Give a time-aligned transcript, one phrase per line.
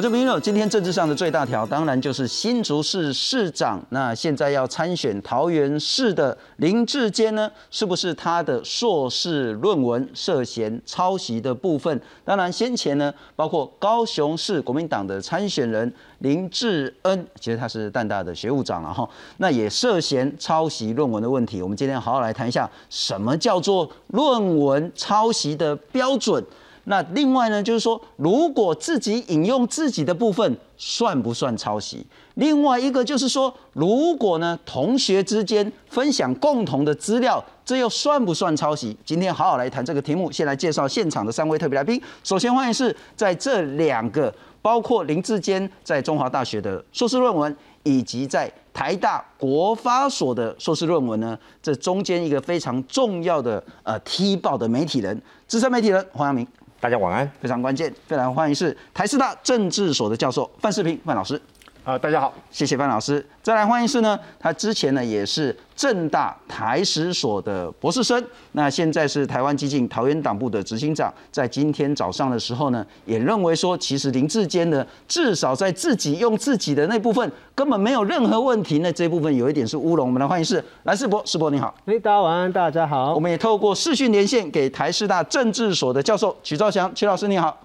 [0.00, 3.78] 国众朋友，今天政治上的最大条，当然就是新竹市市长。
[3.90, 12.00] 那现在要参选桃园市的林志坚呢，是不是他的硕士论文涉嫌抄袭的部分？
[12.24, 21.60] 当然，先前呢，包括高雄市国民党的参选人林志恩，其实他是淡大的学务长了哈，那也涉嫌抄袭论文的问题。
[21.60, 26.42] 我们今天好好来谈一下，什么叫做论文抄袭的标准？
[26.84, 32.04] 那另外呢，就是说，如果自己引用自己的部分，算不算抄袭？
[32.34, 38.96] 另外一个就是说，如果呢，同学之间分享共同的资料，这又算不算抄袭？
[39.04, 40.32] 今天好好来谈这个题目。
[40.32, 42.00] 先来介绍现场的三位特别来宾。
[42.24, 56.46] 首先欢迎是在这两个，包括林志坚在中华大学的硕士论文，以及在台大国发所的硕士论文呢，这中间一个非常重要的呃踢爆的媒体人，资深媒体人黄阳明。
[56.80, 61.40] 大家晚安，非常关键，非常欢迎是台师大政治所的教授范世平范老师。
[61.82, 63.24] 啊，大家好，谢谢范老师。
[63.42, 71.12] 再来欢迎是呢，他之前呢也是正大台史所的博士生，那现在是台湾激进桃园党部的执行长。
[71.32, 80.08] 在今天早上的时候呢，也认为说，其实林志坚呢，至少在自己用自己的那部分根本没有任何问题，那这部分有一点是乌龙。
[80.08, 81.74] 我们来欢迎是蓝世博，世博你好。
[81.86, 83.14] 哎，大家晚安，大家好。
[83.14, 87.58] 我们也透过视讯连线给台师大政治所的教授曲兆祥，曲老师你好。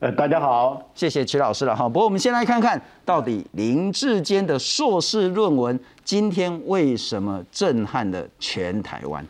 [0.00, 1.86] 呃，大家好，谢谢曲老师了哈。
[1.86, 9.22] 不过我们先来看看到底林志坚的硕士论文今天为什么震撼了全台湾？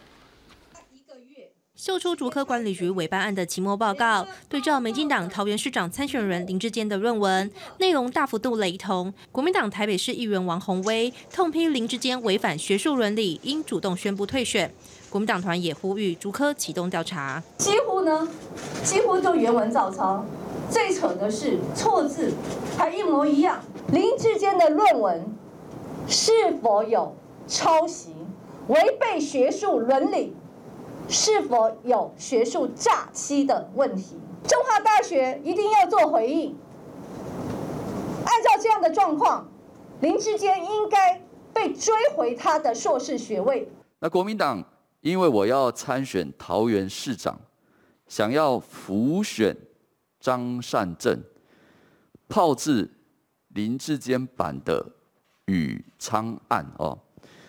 [1.74, 9.12] 秀出竹科管理局委办案的期末报告，对照民进党桃园市长参选人林志坚的论文，内容大幅度雷同。
[9.32, 14.72] 国民党台北市议员王宏威痛批林志坚违反学术伦理，应主动宣布退选。
[15.10, 17.42] 国民党团也呼吁竹科启动调查。
[17.58, 18.28] 几乎呢，
[18.84, 20.24] 几乎就原文照抄。
[20.70, 22.32] 最扯的是错字
[22.78, 23.58] 还一模一样。
[23.88, 25.26] 林志坚的论文
[26.06, 26.30] 是
[26.62, 27.12] 否有
[27.48, 28.14] 抄袭、
[28.68, 30.36] 违背学术伦理、
[31.08, 34.16] 是否有学术诈欺的问题？
[34.46, 36.56] 中华大学一定要做回应。
[38.24, 39.48] 按照这样的状况，
[40.00, 41.20] 林志坚应该
[41.52, 43.68] 被追回他的硕士学位。
[43.98, 44.64] 那国民党
[45.00, 47.38] 因为我要参选桃园市长，
[48.06, 49.56] 想要浮选。
[50.22, 51.18] 张善政
[52.28, 52.86] 炮制
[53.54, 54.84] 林志坚版的
[55.46, 56.98] 宇昌案哦，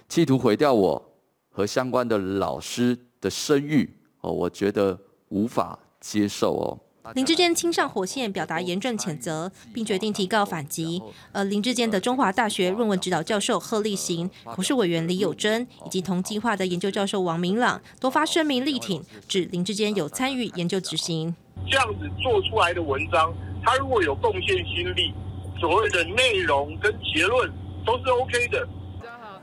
[0.07, 1.13] 企图毁掉我
[1.49, 4.97] 和相关的老师的声誉哦，我觉得
[5.27, 6.79] 无法接受哦。
[7.15, 11.01] 林志坚亲上火线，表达严正谴责，并决定提告反击。
[11.31, 21.35] 而林志坚的中华大学论文指导教授贺立行、国事委员李友珍以及同计划的研究教授王明朗，都发声明力挺，指林志坚有参与研究执行。
[21.69, 23.33] 这样子做出来的文章，
[23.63, 25.11] 他如果有贡献心力，
[25.59, 27.51] 所谓的内容跟结论
[27.85, 28.67] 都是 OK 的。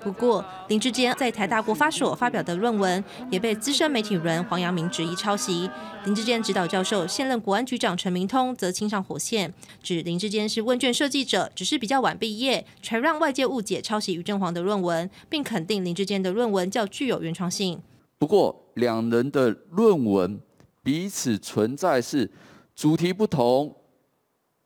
[0.00, 5.68] 不过，林志坚在台大国发所发表的论文，也被资深媒体人黄阳明质疑抄袭。
[6.04, 17.80] 林志坚指导教授、现任国安局长陈明通则亲上火线，指林志坚是问卷设计者，只是比较晚毕业，才让外界误解抄袭于正煌的论文，并肯定林志坚的论文较具有原创性。
[18.18, 20.40] 不过，两人的论文。
[20.80, 22.30] 彼此存在是
[22.74, 23.76] 主题不同，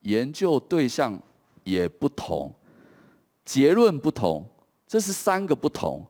[0.03, 1.21] 研究对象
[1.65, 2.55] 也不同，
[3.45, 4.49] 结论不同，
[4.93, 6.07] 这是三个不同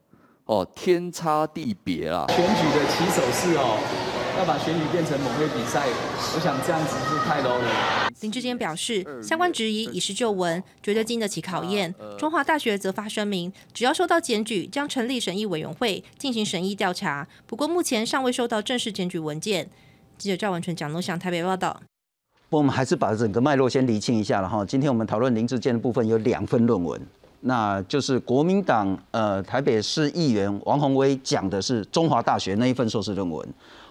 [0.47, 2.27] 哦，天差地别啊！
[2.31, 3.79] 选举的起手式哦，
[4.37, 5.87] 要把选举变成某位比赛，
[6.35, 8.11] 我想这样子是太 low 了。
[8.23, 11.95] 林志坚表示，相关质疑已是旧闻，绝对经得起考验。
[12.19, 17.29] 中华大学则发声明，只要收到检举，将成立审议委员会进行审议调查。
[17.47, 19.71] 不过目前尚未收到正式检举文件。
[20.19, 21.81] 记者赵文纯、蒋龙祥台北报道。
[22.51, 24.65] 不，我们还是把整个脉络先厘清一下了哈。
[24.67, 27.01] 今天我们讨论林志坚的部分有两份论文，
[27.43, 33.47] 那就是国民党呃台北市议员王宏威讲的是中华大学那一份硕士论文，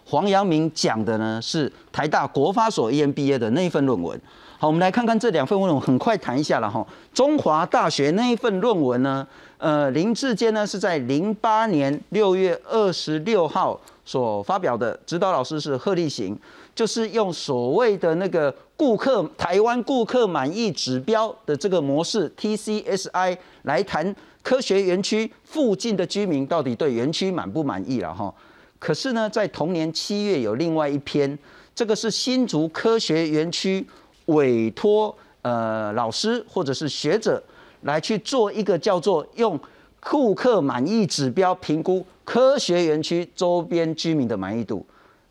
[0.06, 4.20] 黄阳明讲的呢是台大国发所 EMBA 的那一份论文。
[4.58, 6.86] 好，我们来看看这两份论文，很快谈一下了哈。
[7.14, 9.28] 中华大学那一份论文呢，
[9.58, 13.80] 呃，林志坚呢是在零八年六月二十六号。
[14.04, 16.38] 所发表的指导老师是贺立行，
[16.76, 28.34] 就是用所谓的那个顾客台湾顾客满意指标的这个模式 TCSI 来谈科学园区附近的居民到底对园区满不满意了哈。
[28.80, 31.38] 可是呢，在同年七月有另外一篇，
[31.76, 33.86] 这个是新竹科学园区
[34.26, 37.40] 委托呃老师或者是学者
[37.82, 39.60] 来去做一个叫做用。
[40.00, 44.84] 顾客满意指标评估科学园区周边居民的满意度，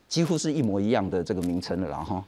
[0.07, 2.23] 几乎是一模一样的这个名称了，然后，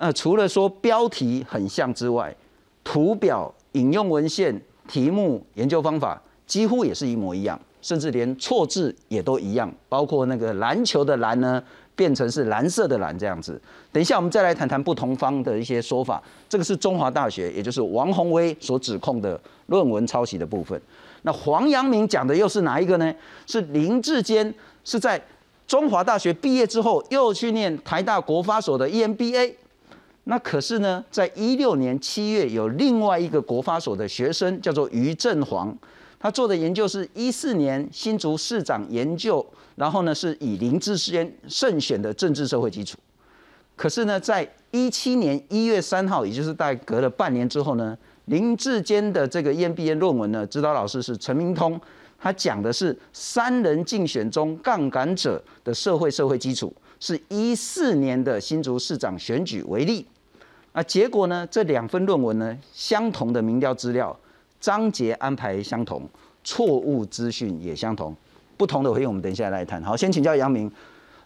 [0.00, 2.34] 呃，除了说标题很像之外，
[2.82, 4.58] 图表、引用文献、
[4.88, 11.62] 题目、研究方法几乎也是一模一样，甚至连错字也都一样，包括那个篮球的篮呢，
[11.94, 13.60] 变成是蓝色的蓝这样子。
[13.92, 16.22] 等一下我们再来谈谈不同方的一些说法。
[16.48, 20.80] 这个是中华大学，也就是王宏威所指控的论文抄袭的部分。
[21.24, 23.14] 那黄阳明讲的又是哪一个呢？
[23.46, 25.22] 是林志坚是在
[25.66, 29.52] 中华大学毕业之后又去念台大国发所的 EMBA。
[30.30, 35.76] 那可是呢，在一六年七月，有另外一个国发所的学生叫做于振煌，
[36.20, 39.44] 他做的研究是一四年新竹市长研究，
[39.74, 42.96] 然后呢是以林志坚胜选的政治社会基础。
[43.74, 51.80] 可是呢，在一七年一月三号，也就是大概隔了半年之后呢，林志坚的这个 EMBA 论文呢，指导老师是陈明通，
[52.16, 56.72] 他讲的是三人竞选中杠杆者的社会社会基础。
[57.00, 60.06] 是一四年的新竹市长选举为例，
[60.72, 61.46] 那结果呢？
[61.50, 64.16] 这两份论文呢，相同的民调资料，
[64.60, 66.08] 章节安排相同，
[66.44, 68.14] 错误资讯也相同，
[68.56, 69.82] 不同的回应我们等一下来谈。
[69.82, 70.70] 好，先请教杨明，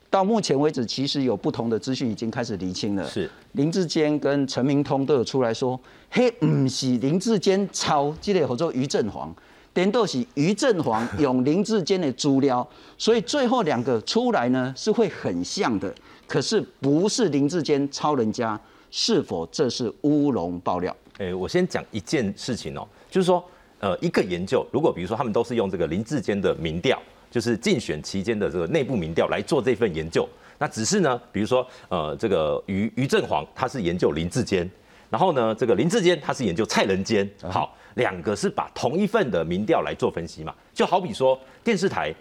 [0.09, 3.07] 到目前为止，其实有不同的资讯已经开始厘清了。
[3.07, 5.79] 是林志坚跟陈明通都有出来说，
[6.11, 9.35] 嘿，不是林志坚抄，这个合作于振煌。
[9.75, 12.67] 点都是于振煌用林志坚的资料，
[12.97, 15.93] 所以最后两个出来呢是会很像的，
[16.29, 18.59] 可是不是林志坚抄人家，
[18.97, 20.97] 是否这是乌龙爆料？
[21.19, 23.45] 诶，我先讲一件事情哦，就是说，
[23.81, 26.97] 呃，一个研究，如果比如说他们都是用这个林志坚的民调，
[27.29, 30.29] 就是竞选期间的这个内部民调来做这份研究，
[30.61, 34.71] 那只是呢，比如说，呃，这个于于振煌他是研究林志坚，
[35.11, 37.77] 然后呢，这个林志坚他是研究蔡仁坚，好。
[37.95, 42.13] 两个是把同一份的民调来做分析嘛，就好比说电视台，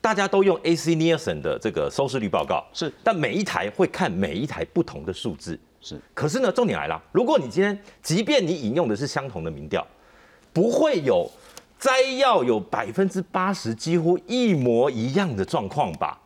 [0.00, 6.00] 大家都用 AC Nielsen 的这个收视率报告，是，但每一台会看每一台不同的数字，是。
[6.14, 9.86] 可是呢，重点来了，如果你今天即便你引用的是相同的民调，
[10.52, 11.30] 不会有
[11.78, 16.20] 摘要有百分之八十几乎一模一样的状况吧？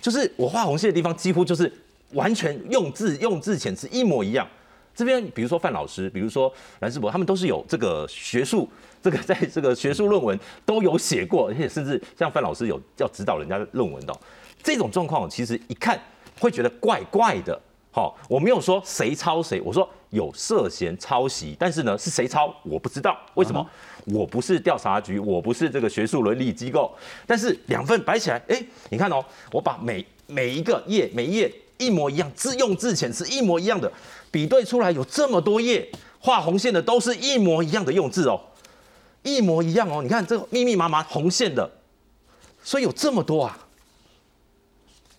[0.00, 1.72] 就是我画红线的地方几乎就是
[2.12, 4.46] 完全用字用字遣词一模一样。
[4.94, 8.68] 这边比如说范老师，比如说蓝世博，他们都是有这个学术，
[9.02, 14.16] 这个在这个学术论文都有写过，而且甚至像范老师有要指导人家论文的，
[14.62, 16.00] 这种状况其实一看
[16.38, 17.60] 会觉得怪怪的。
[17.94, 23.64] 好，我没有说谁抄谁，我说有涉嫌抄袭，但是呢是谁抄我不知道，为什么？
[24.06, 26.92] 我不是调查局，我不是这个学术伦理机构，
[27.24, 28.60] 但是两份摆起来，哎，
[28.90, 33.90] 你看哦，我把每每一个页每一页一模一样，字用字遣词一模一样的。
[34.32, 35.88] 比对出来有这么多页
[36.18, 38.40] 画红线的都是一模一样的用字哦，
[39.22, 40.02] 一模一样哦。
[40.02, 41.70] 你看这密密麻麻红线的，
[42.64, 43.56] 所以有这么多啊，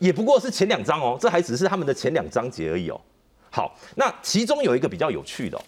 [0.05, 3.01] 也不过是前两章哦，这还只是他们的前两章节而已哦。
[3.49, 5.59] 好，那其中有一个比较有趣的，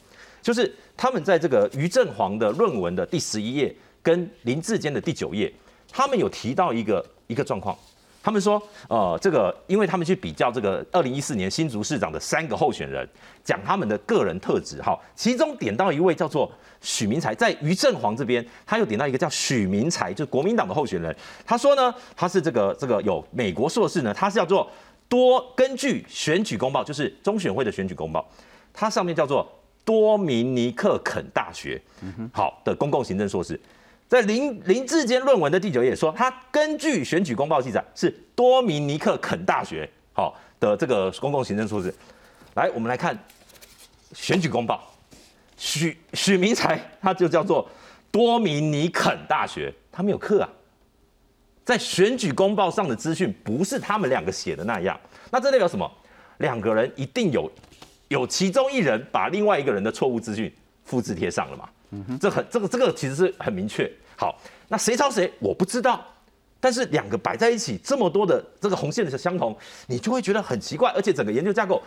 [0.44, 5.52] 就是他们在这个于振煌的论文的第十一页跟林志坚的第九页，
[5.92, 7.76] 他们有提到一个一个状况。
[8.28, 13.08] 他们说，呃，这个，因为他们去比较这个二零一四年新竹市长的三个候选人，
[13.42, 21.16] 讲他们的个人特质，哈，其中点到一位叫做许明才，在于振煌这边，他又点到一个叫许明才，就是国民党的候选人，
[21.46, 24.70] 他说呢，他是这个这个有美国硕士呢，他是叫做
[25.08, 28.30] 多根据选举公报，就是中选会的选举公报，
[28.74, 29.50] 它上面叫做
[29.86, 31.82] 多明尼克肯大学，
[32.34, 33.58] 好的公共行政硕士。
[34.08, 41.94] 在林林志坚论文的第九页说，他根据选举公报记载是多米尼克肯大学好的这个公共行政措施。
[42.56, 43.18] 来，我们来看
[44.14, 44.90] 选举公报，
[45.58, 47.70] 许许明才他就叫做
[48.10, 50.50] 多米尼肯大学，他没有课啊，
[51.66, 54.98] 在选举公报上的资讯不是他们两个写的那样，
[55.30, 55.92] 那这代表什么？
[56.38, 57.52] 两个人一定有
[58.08, 60.52] 有其中一人把另外一个人的错误资讯
[60.86, 61.68] 复制贴上了嘛？
[62.20, 63.92] 这很这个这个其实是很明确。
[64.16, 64.36] 好，
[64.68, 66.04] 那谁抄谁我不知道，
[66.60, 69.56] 但是两个摆在一起这么多的这个红线的相同，
[69.88, 71.82] 你就会觉得很奇怪，而且整个研究架构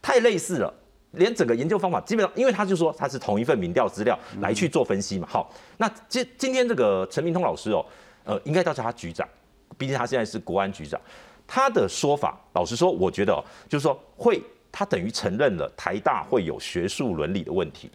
[0.00, 0.72] 太类似了，
[1.12, 5.26] 连整个研究方法基本上，因为他就说他是同一份民调资料来去做分析嘛。
[5.30, 7.84] 好，那今今天这个陈明通老师哦，
[8.24, 9.28] 呃，应该叫他局长，
[9.76, 11.00] 毕竟他现在是国安局长，
[11.46, 14.42] 他的说法，老实说，我觉得哦，就是说会。
[14.76, 17.88] 他等于承认了台大会有学术伦理的问题。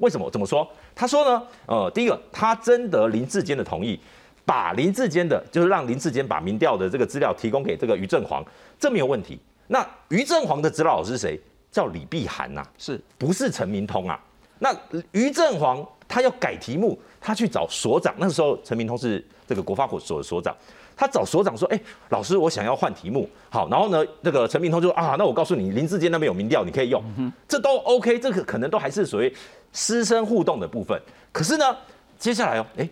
[0.00, 0.30] 为什么？
[0.30, 0.66] 怎么说？
[0.94, 1.46] 他说呢？
[1.66, 4.00] 呃，第一个，他征得林志坚的同意，
[4.46, 8.42] 把林志坚的，就是让林志坚把民调的这个资料提供给这个于振煌，
[8.80, 9.38] 这没有问题。
[9.68, 11.38] 那于振煌的指导老师是谁？
[11.70, 14.18] 叫李碧涵呐，是不是陈明通啊？
[14.58, 14.74] 那
[15.10, 20.56] 于振煌他要改题目，他去找所长，那时候陈明通是这个国发所的所长。
[21.02, 21.80] 他找所长说，哎，
[22.10, 27.02] 老师，我想要换题目，好，然后呢，那个陈明通就说啊，那我告诉你，林志坚那边有民调，你可以用，
[27.48, 29.34] 这都 OK，这个可能都还是属于
[29.72, 30.96] 师生互动的部分。
[31.32, 31.76] 可是呢，
[32.20, 32.88] 接下来哦，哎，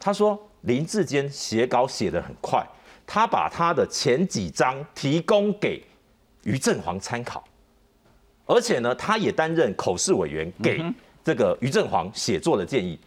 [0.00, 2.66] 他说林志坚写稿写得很快，
[3.06, 5.84] 他把他的前几章提供给
[6.44, 7.44] 于振煌参考，
[8.46, 10.82] 而且呢，他也担任口试委员，给
[11.22, 12.98] 这个于振煌写作的建议。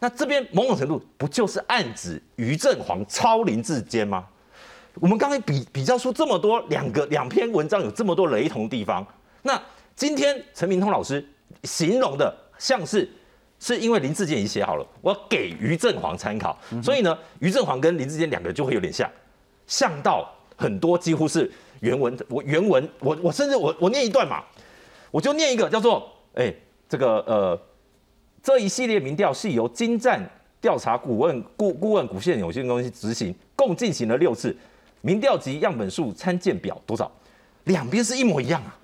[0.00, 4.26] 那这边某种程度不就是暗指于正煌抄林志坚吗？
[4.94, 9.06] 我们刚才比比较出这么多两个两篇文章有这么多雷同地方，
[9.42, 9.60] 那
[9.94, 11.24] 今天陈明通老师
[11.64, 13.08] 形容的像是
[13.60, 19.08] 是因为林志坚已经写好了，我给于正煌参考，所以呢，于正煌跟林志坚两个就会有点像，
[19.66, 21.50] 像到很多几乎是
[21.80, 24.42] 原文，我原文我我甚至我我念一段嘛，
[25.10, 26.54] 我就念一个叫做哎
[26.88, 27.60] 这个呃。
[28.42, 30.22] 这一系列民调是由金战
[30.60, 34.56] 调查顾问顾顾问股线有限公司执行，共进行了六次
[35.00, 37.10] 民调及样本数参见表多少？
[37.64, 38.74] 两边是一模一样啊！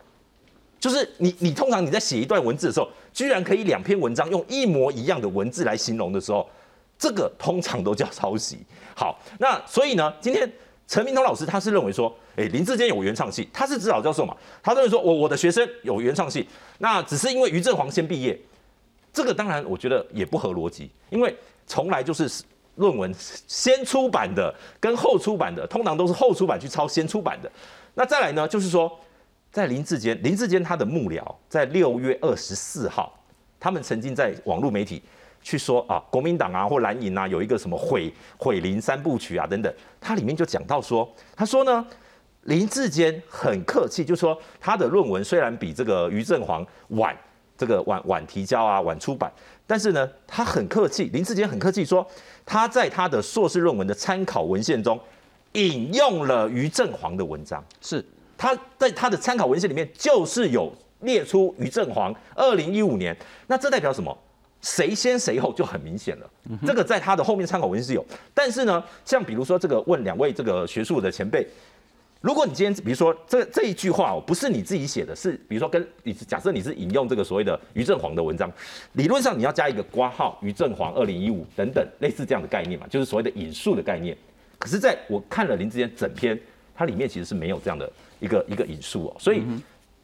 [0.79, 6.47] 就是你你通常你在写一段文字的时候，居然可以两篇文章用一模一样的文字来形容的时候，
[6.99, 8.59] 这个通常都叫抄袭。
[8.95, 10.51] 好，那所以呢，今天
[10.87, 16.47] 陈明通老师他是认为说，哎，林志坚有原创戏，他是指导教授嘛，他认为说我我的学生有原创戏，
[16.79, 18.39] 那只是因为于正煌先毕业。
[19.15, 21.35] 这个当然，我觉得也不合逻辑，因为
[21.69, 22.29] 从来就是
[22.75, 27.49] 论文先出版的跟后出版的，通常都是后出版去抄先出版的。
[27.95, 28.91] 那再来呢，就是说，
[29.53, 33.17] 在林志坚，林志坚他的幕僚在六月二十四号，
[33.61, 35.01] 他们曾经在网络媒体
[35.41, 41.87] 去说啊，国民党啊或蓝营啊有一个什么毁毁林三部曲啊等等，他里面就讲到说，他说呢，
[42.43, 47.17] 林志坚很客气，就说他的论文虽然比这个于正煌晚。
[47.57, 49.33] 这个晚晚提交啊，晚出版，
[49.67, 52.07] 但是呢，他很客气，林志杰很客气，说
[52.45, 54.99] 他在他的硕士论文的参考文献中
[55.53, 58.05] 引用了于正煌的文章，是
[58.37, 64.17] 他在他的参考文献里面就是有列出于正煌二零一五年，那这代表什么？
[64.61, 66.31] 谁先谁后就很明显了。
[66.67, 71.47] 这个在他的后面参考文献是有，但是呢，像比如说这个问两位这个学术的前辈。
[72.25, 78.51] 如果你今天比如说这这一句话哦，不是你自己写的，是比如说跟你假设你是引用这个所谓的于正煌的文章，
[78.95, 84.17] 理论上你要加一个挂号，于正煌二零一五等等类似这样的概念嘛，就是所谓的引述的概念。
[84.59, 86.41] 可是在我看了林志坚整篇，
[86.75, 89.43] 它里面其实是没有这样的一个一个引述哦，所以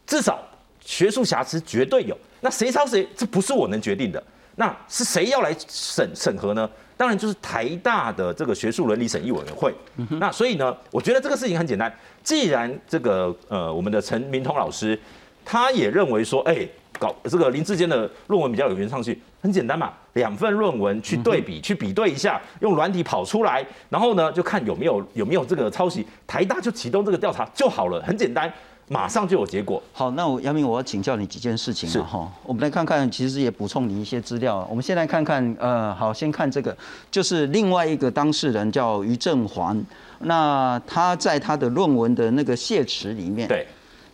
[0.07, 0.47] 至少
[0.85, 2.15] 学术瑕疵绝对有。
[2.43, 4.23] 那谁抄谁，这不是我能决定的。
[4.57, 6.69] 那是谁要来审审核呢？
[7.01, 9.73] 当然就是台大的这个学术伦理审议委员会。
[10.19, 11.91] 那所以呢，我觉得这个事情很简单。
[12.23, 15.01] 既然这个呃，我们的陈明通老师
[15.43, 28.53] 他也认为说，哎，搞这个林志坚的论文比较有原创性，很简单嘛，两份论文去对比，去比对一下，用软体跑出来，然后呢就看有没有有没有这个抄袭，台大就启动这个调查就好了，很简单。
[28.93, 29.81] 马上就有结果。
[29.93, 32.29] 好，那我杨明，我要请教你几件事情了哈。
[32.43, 34.67] 我们来看看，其实也补充你一些资料。
[34.69, 36.77] 我们先来看看，呃，好，先看这个，
[37.09, 39.81] 就是另外一个当事人叫于正环，
[40.19, 43.65] 那他在他的论文的那个谢词里面，对，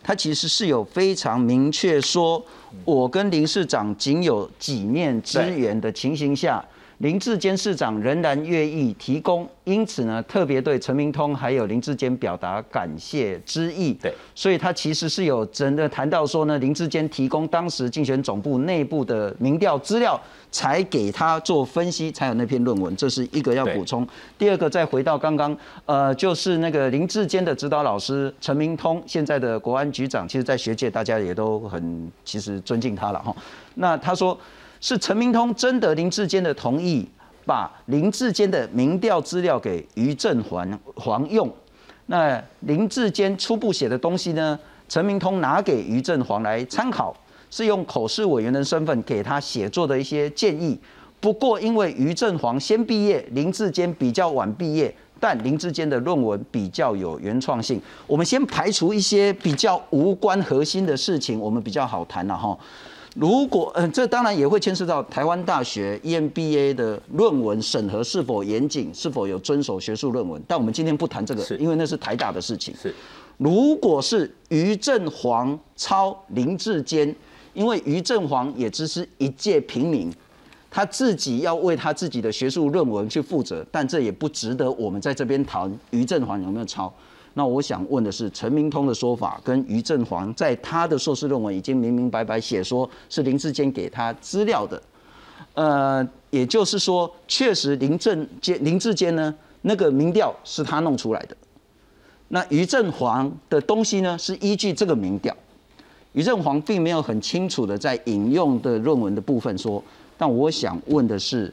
[0.03, 2.45] 他其实是有非常明确说，
[2.85, 6.63] 我跟林市长仅有几面之缘的情形下。
[6.99, 13.93] 林志坚市长仍然愿意提供，因此呢，特别对陈明通还有林志坚表达感谢之意。
[13.93, 20.19] 对，所以他其实是有真的谈到说呢，林志坚提供当时竞选总部内部的民调资料，
[20.51, 22.97] 才给他做分析，才有那篇论文。
[22.97, 24.09] 这是一个要补充。
[24.39, 33.37] 第二个，再回到刚刚，呃，就是那个林志坚的指导老师陈明通，现在的国安局长，其实在学界大家也都很其实尊敬他了哈。
[33.75, 34.39] 那他说。
[34.81, 37.09] 是陈明通征得林志坚的同意，
[37.45, 41.53] 把林志坚的民调资料给于正环黄用。
[42.07, 44.59] 那林志坚初步写的东西呢？
[44.89, 47.13] 陈明通拿给于正煌来参考，
[47.51, 50.79] 是用口试委员的身份给他写作的一些建议。
[51.19, 57.83] 不过因为于正煌先毕业，林志坚比较晚毕业，但林志坚的论文比较有原创性。
[58.07, 62.57] 我们先排除一些比较无关核心的事情，我们比较好谈了哈。
[63.19, 70.41] 如果嗯，这当然也会牵涉到台湾大学 EMBA 的论文审核是否严谨，是否有遵守学术论文。
[70.47, 72.75] 但我们今天不谈这个，因为那是台大的事情。
[72.77, 72.95] 是，
[73.39, 77.15] 如果是于正煌抄林志坚，
[77.55, 80.13] 因为于正煌也只是一介平民，
[80.71, 86.93] 他自己要为他自己的学术论文去负责，但这也不值得我们在这边谈于正煌有没有抄。
[87.39, 94.83] 那我想问的是，陈明通的说法跟于正煌在他的硕士论文已经明明白白写说是林志坚给他资料的，
[95.53, 101.37] 呃，也就是说，确实林正坚林志坚呢那个民调是他弄出来的。
[102.29, 105.37] 那于正煌的东西呢，是依据这个民调。
[106.15, 109.85] 于正煌并没有很清楚的在引用的论文的部分说，
[110.17, 111.53] 但我想问的是，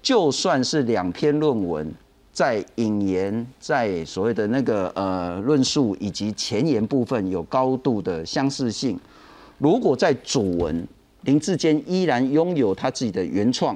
[0.00, 1.92] 就算是两篇论文
[2.34, 8.98] 在引言、在所谓的那个呃论述以及前言部分有高度的相似性，
[9.56, 10.86] 如果在主文
[11.22, 13.74] 林志坚依然拥有他自己的原创，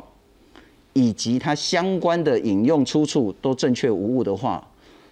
[0.92, 4.62] 以及他相关的引用出处都正确无误的话。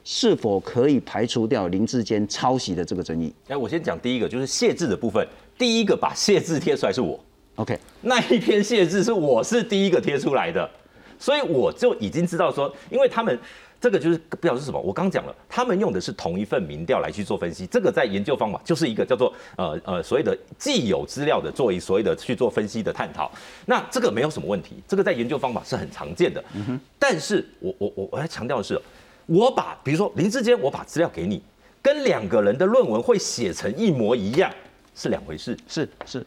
[0.09, 3.33] 是否可以排除掉林志坚抄袭的这个争议？
[3.49, 5.27] 哎，我先讲第一个，就是谢字的部分。
[5.59, 7.19] 第一个把谢字贴出来是我
[7.57, 10.71] ，OK，那一篇谢字是我是第一个贴出来的，
[11.19, 13.39] 所以我就已经知道说，因为他们
[13.81, 14.81] 这个就是表示什么？
[14.81, 23.31] 我刚讲了，他们用的是同一份民调来去做分析，这个在研究方法就是一个叫做呃呃所谓的既有资料的作为所谓的去做分析的探讨。
[23.67, 26.43] 那这个没有什么问题，这个在研究方法是很常见的。
[26.55, 28.81] 嗯，但是我我我我要强调的是。
[29.29, 31.43] 我把比如说林志坚，我把资料给你，
[31.83, 34.49] 跟两个人的论文会写成一模一样
[34.95, 35.59] 是两回事。
[35.67, 36.25] 是是，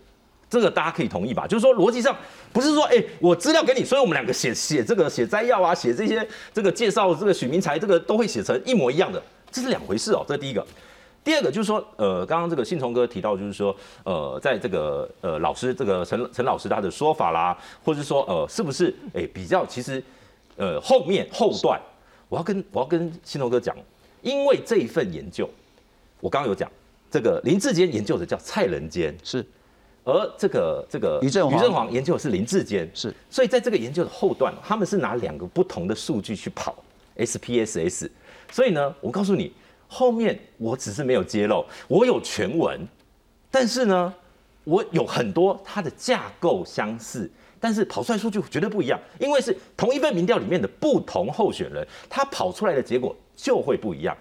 [0.50, 1.46] 这个大家可以同意吧？
[1.46, 2.16] 就是说逻辑上
[2.52, 10.26] 不是说，哎，我资料给你，所以我们两个写写这个写摘要啊，写这些这个介绍这个许明才这个都会写成一模一样的，这是两回事哦。
[10.28, 10.66] 这是第一个。
[11.24, 20.04] 第二个就是说，呃，刚刚这个信从哥提到，就是说，呃，在这个呃老师这个陈陈老师他的说法啦，或者说呃是不是哎比较其实
[20.56, 21.80] 呃后面后段。
[22.30, 23.76] 我要跟我要跟新头哥讲，
[24.22, 25.50] 因为这一份研究，
[26.22, 26.72] 我刚刚有讲，
[27.10, 29.44] 这个林志坚研究的叫蔡仁坚是，
[30.04, 36.76] 而这个这个于振于正煌研究的是林志坚是，所以在这个研究的后段，他们是拿两个不同的数据去跑
[37.18, 38.10] SPSS，
[38.52, 39.54] 所以呢，我告诉你，
[39.88, 42.80] 后面我只是没有揭露，我有全文，
[43.52, 44.14] 但是呢，
[44.64, 47.30] 我有很多它的架构相似。
[47.62, 54.16] 但是跑出来数据绝对不一样，因为是同一份民调里面的不同候选人，他跑出来的结果就会不一样。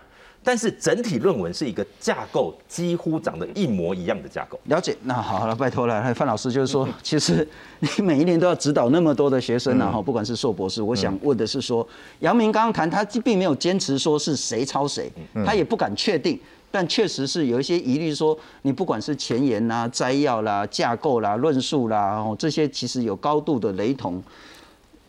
[0.48, 4.58] 但是整体论文是一个架构几乎长得一模一样的架构。
[4.64, 7.46] 了解，那好了，拜托了，范老师，就是说， 其实
[7.80, 11.86] 你每一年都要指导那么多的学生，然后不管是硕博士，我想问的是说，
[12.20, 15.12] 杨明刚刚谈，他并没有坚持说是谁抄谁，
[15.44, 16.40] 他也不敢确定。
[16.70, 24.22] 但确实是有一些疑虑，说你不管是前言啦、摘要啦、架构啦、论述啦，哦，这些其实有高度的雷同。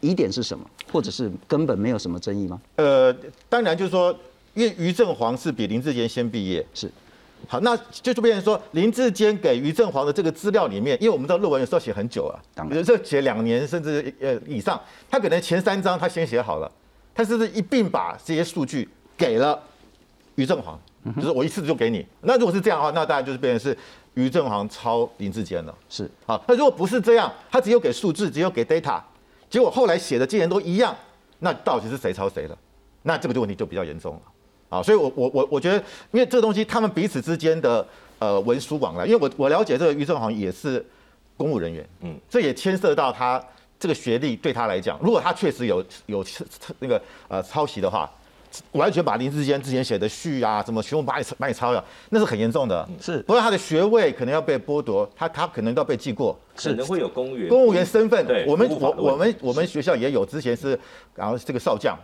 [0.01, 0.65] 疑点是什么？
[0.91, 2.59] 或者是根本没有什么争议吗？
[2.77, 3.13] 呃，
[3.49, 4.15] 当然就是说，
[4.53, 6.91] 因为于正煌是比林志坚先毕业，是。
[7.47, 16.69] 好，那就就变成说，林志坚给于正煌的这个资料里面，因为我们知道论文有时候写很久啊，当然这写两年甚至呃以上，他可能前三章他先写好了，
[17.15, 19.57] 他是不是一并把这些数据给了
[20.35, 20.77] 于正煌？
[21.15, 23.75] 就是我一次就给你，那如果是这样的话，那当然就是变成是
[24.15, 25.73] 于正煌抄林志坚了。
[25.87, 29.01] 是，好，那如果不是这样，他只有给数字，只有给 data，
[29.49, 30.93] 结果后来写的竟然都一样，
[31.39, 32.57] 那到底是谁抄谁的？
[33.03, 34.21] 那这个就问题就比较严重了。
[34.69, 35.77] 啊，所以我我我我觉得，
[36.11, 37.85] 因为这个东西他们彼此之间的
[38.19, 40.85] 呃文书往来，因为我我了解这个于正煌也是
[41.35, 43.43] 公务人员，嗯，这也牵涉到他
[43.79, 46.25] 这个学历对他来讲，如果他确实有有
[46.79, 48.09] 那个呃抄袭的话。
[48.71, 52.89] 完全把林志坚之前写的序啊，什么全部把你把你抄了，那是很严重的。
[52.99, 58.25] 是，不过他的学位可能要被剥夺，他他可能都要被记过，可能会有公务员公务员身份。
[58.25, 60.77] 对，我们我我们我们学校也有，之前是
[61.13, 61.95] 然后这个少将，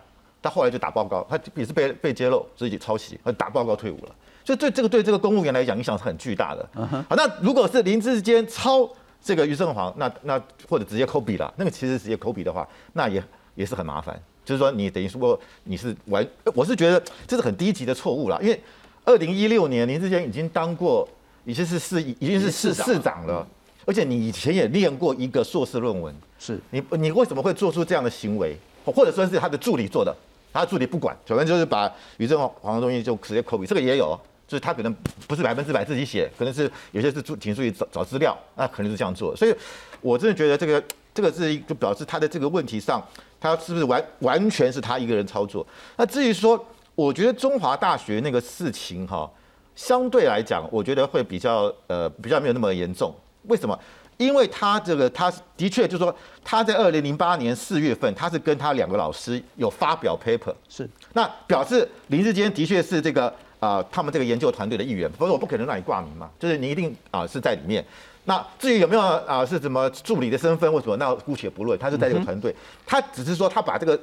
[0.46, 4.16] 他后来就打报告，他也是被被揭露自己抄袭，他打报告退伍了。
[4.46, 6.70] 所以对这个对这个公务员来讲影响是很巨大的。
[7.10, 8.88] 好，那如果是林志坚抄
[9.20, 13.24] 这个余正煌，那那或者直接抠笔了，那个其实直接抠笔的话，那也
[13.56, 14.22] 也是很麻烦。
[14.46, 18.40] 就是说，你等于说你是完，我是觉得这是很低级的错误了。
[18.40, 18.62] 因为
[19.04, 21.10] 二零一六年林志坚已经当过，
[21.44, 23.48] 已经是市，已经是市市长了，
[23.86, 28.56] 而且你以前也念过一个硕士论文，是你你为什么会做出这样的行为？
[28.86, 30.16] 或者说是他的助理做的，
[30.56, 34.96] 他助理不管，反正就是把于正煌的东西就直接 copy，这个也有，就是他可能
[35.28, 39.36] 不是百分之百自己写，可能是有些是助请助理找找资料，那可能是这样做。
[39.36, 39.54] 所以
[40.02, 43.06] 我真的觉得这个 这个是就表示他的这个问题上。
[43.38, 45.64] 他是不是完完全是他一个人操作？
[45.98, 46.66] 那至于说，
[46.96, 49.30] 我觉得中华大学那个事情哈，
[49.76, 53.14] 相对来讲，我觉得会比较呃比较没有那么严重。
[53.44, 53.78] 为什么？
[54.18, 60.90] 因为他这个他的确就是说，他在二零零八年四月份，他是跟他两个老师有发表 paper，是。
[61.14, 67.84] 那表示林志坚的确是这个啊他们这个研究团队的一员，不是我不可能让你挂名嘛，就是你一定啊是在里面。
[68.28, 74.00] 那至于有没有啊是什么助理的身份或什么，那姑且不论，他是在这个团队，他只是说他把这个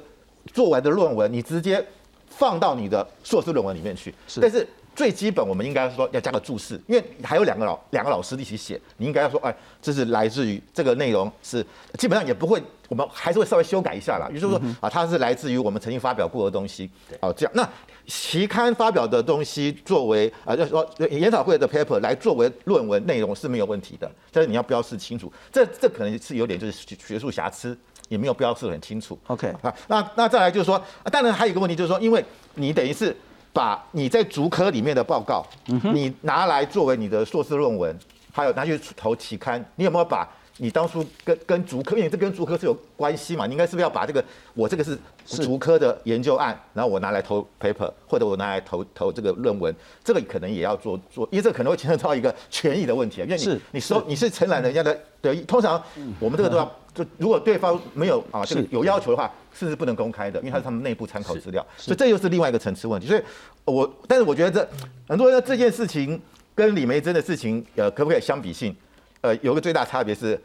[0.53, 1.85] 做完的论文，你直接
[2.29, 4.13] 放到你的硕士论文里面去。
[4.39, 11.65] 但是最基本我们应该说要加个注释，因为还有两个老两个老师一起写，你应该要说，哎，这是来自于这个内容是
[11.97, 16.89] 基本上也不会，我们还是会稍微修改一下啦，也就是说啊，它是来自于我们曾经发表过的东西，
[17.21, 17.67] 哦，这样那。
[18.05, 27.77] 期刊发表的东西作为啊，就是说研讨会的 paper 来作为论文内容是没有问题的，但是你要标示清楚，这这可能是有点就是学术瑕疵，
[28.09, 29.17] 也没有标示很清楚。
[29.27, 32.21] OK 啊，那那再来就是说，啊当然还有一个问题就是说，因为
[32.55, 33.15] 你等于是
[33.53, 35.45] 把你在竹科里面的报告，
[35.93, 37.95] 你拿来作为你的硕士论文，
[38.33, 40.27] 还有拿去投期刊，你有没有把？
[40.57, 53.55] 你当初跟跟竹科，因为这跟竹科是有关系嘛，你应该是不是要把这个我这个是竹科的研究案，然后我拿来投 paper，或者我拿来投投这个论文，这个可能也要做做，因为这可能会牵涉到一个权益的问题啊，因为是。
[53.55, 55.81] 你你收你是承揽人家的的，通常
[56.19, 59.69] 我们这个都要就如果对方没有啊这个是有要求的话，是。
[59.69, 63.07] 是不能公开的，因为它是他们内部参考资料，所以这又是另外一个层次问题。
[63.07, 63.21] 所以
[63.65, 64.69] 我但是我觉得这
[65.07, 66.19] 很多人这件事情
[66.55, 68.75] 跟李梅珍的事情呃可不可以相比性？
[69.21, 70.39] 呃，有个最大差别是。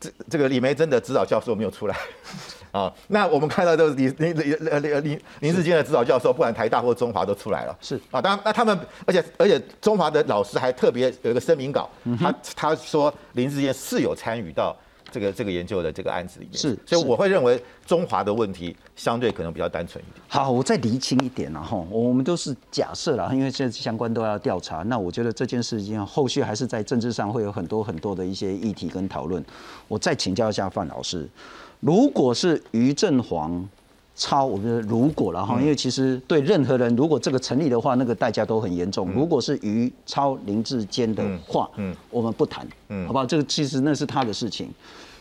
[0.00, 1.96] 这这个李梅珍的指导教授没有出来。
[2.70, 8.00] 啊，那我们看到都是李林李呃林林林志坚的指导教授，不管台大或中华都出来了，是。
[8.12, 14.76] 啊，当然那他们而且而且中华的老师还特别有一个声明稿，他他说林志坚是有参与到
[15.10, 20.22] 这个这个研究的这个案子里面，是所以我会认为中华的问题相对可能比较单纯一点。
[20.28, 24.82] 好，我再厘清一点了哈我们都是假设了，因为这相关都要调查。
[24.84, 29.44] 那我觉得这件事情后续还是在政治上会有很多很多的一些议题跟讨论。
[29.86, 31.28] 我再请教一下范老师，
[31.80, 33.66] 如果是于振煌
[34.18, 39.08] 抄，我觉得如果了哈，因为其实对任何人，如果这个成立的话，那个代价都很严重。
[39.12, 43.24] 如果是于抄林志坚的话，嗯嗯我们不谈，嗯好不好？
[43.24, 44.68] 这个其实那是他的事情。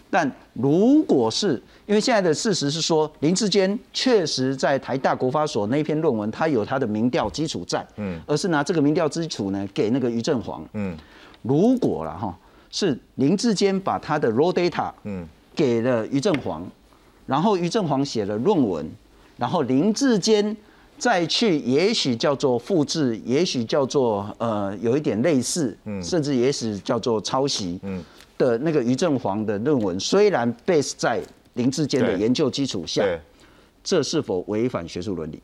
[0.10, 10.66] 但如果是因为现在的事实是说，林志坚确实在台大国发所那篇论文，他有他的民调基础在，嗯而是拿这个民调基础呢给那个于振煌。
[10.74, 10.98] 嗯
[11.44, 12.36] 如果了哈，
[12.72, 16.66] 是林志坚把他的 raw data 嗯给了于振煌，
[17.28, 18.90] 然后于正煌写了论文，
[19.38, 20.58] 然后林志坚
[20.98, 26.02] 再去，也许叫做复制，也许叫做呃有一点类似，嗯。
[26.02, 28.04] 甚至也许叫做抄袭嗯。
[28.38, 31.22] 的那个于正煌的论文，虽然 base 在
[31.54, 33.20] 林志坚的研究基础下，对，
[33.84, 35.42] 这是否违反学术伦理？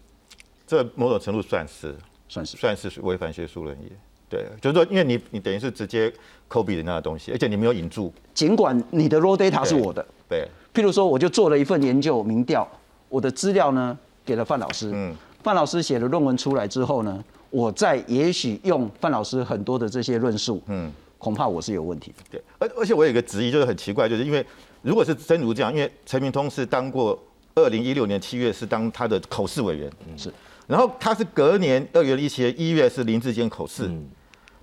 [0.66, 1.96] 这某种程度算是。
[2.30, 2.58] 算是。
[2.58, 3.92] 算是违反学术伦理。
[4.30, 6.12] 对，就是说，因为你你等于是直接
[6.50, 12.68] copy 人家的东西，而且你没有引注，尽管你的 raw data 是我的，对，譬如说，我就做了一份研究民调，
[13.10, 15.16] 我的资料呢给了范老师，嗯。
[15.44, 20.92] 范老师写了论文出来之后呢，我再也许用范老师很多的这些论述，嗯。
[21.18, 22.24] 恐怕我是有问题的。
[22.32, 24.46] 对，而而且我有一个质疑，就是很奇怪，就是因为
[24.82, 27.18] 如果是真如这样，因为陈明通是当过
[27.56, 30.30] 二零一六年七月是当他的口试委员，是，
[30.68, 33.90] 然后他是隔年二月一七年一月是林志坚口试，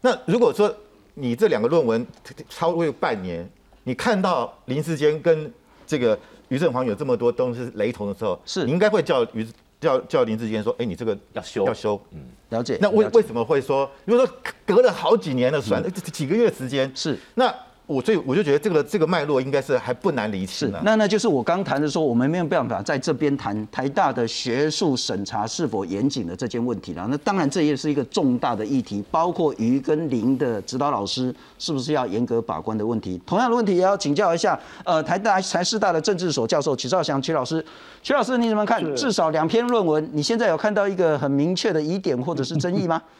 [0.03, 0.71] 那如果说
[1.15, 2.07] 你这两个论文
[2.51, 3.49] 超过半年，
[3.85, 5.51] 你看到林志坚跟
[5.91, 6.17] 这个
[6.49, 9.45] 于正煌有这么多东西雷同的时候，是你应该会叫于
[9.81, 12.21] 叫叫林志坚说，哎，你这个要修要修，嗯。
[12.51, 13.91] 了解那为为什么会说？
[14.05, 17.53] 如果说隔了好几年的算，这几个月时间是那
[17.91, 20.81] 我所以我就觉得这个这个脉络应该是还不难理是清啊。
[20.85, 27.05] 那那就是我刚谈的说，我们没有办法在这边谈台大的学术审查是否严谨的这件问题了。
[27.11, 33.21] 那当然这也是一个重大的议题，包括于跟林的指导老师是不是要严格把关的问题。
[33.27, 37.65] 同样的问题也要请教一下，呃，台大台师大的政治所教授曲兆祥曲老师，
[38.05, 38.81] 曲老师你怎么看？
[38.95, 43.03] 至少两篇论文，你现在有看到一个很明确的疑点或者是争议吗？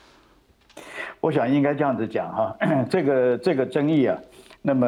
[1.21, 2.57] 我想应该这样子讲哈，
[2.89, 4.17] 这个这个争议啊，
[4.63, 4.87] 那么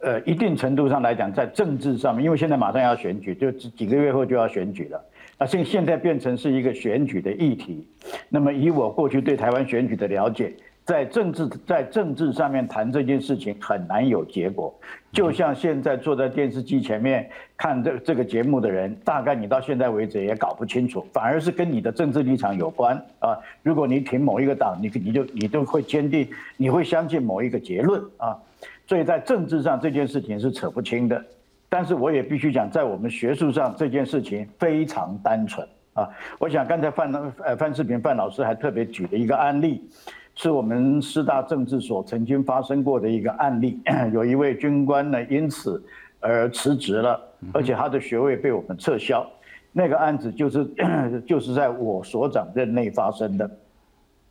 [0.00, 5.02] 呃一定程度上来讲，在政治上面，因为现在马上要选举，就几几个月后就要选举了，
[5.38, 7.86] 那现现在变成是一个选举的议题。
[8.28, 10.52] 那么以我过去对台湾选举的了解，
[10.84, 14.74] 在政治在政治上面谈这件事情很难有结果。
[15.12, 23.38] 就像现在坐在电视机前面看这这个节目的人，大概你到现在为止也搞不清楚，反而是跟你的政治立场有关啊。
[23.62, 28.36] 如果你挺某一个党，你你就你都会坚定，你会相信某一个结论啊。
[28.86, 31.24] 所以在政治上这件事情是扯不清的。
[31.68, 36.08] 但是我也必须讲，在我们学术上这件事情非常单纯啊。
[36.38, 37.12] 我想刚才范
[37.44, 39.88] 呃范世平范老师还特别举了一个案例。
[40.36, 43.80] 是我们师大政治所曾经发生过的一个案例，
[44.12, 45.80] 有一位军官呢因此
[46.18, 47.20] 而辞职了，
[47.52, 49.24] 而且他的学位被我们撤销。
[49.70, 50.66] 那个案子就是
[51.24, 53.48] 就是在我所长任内发生的，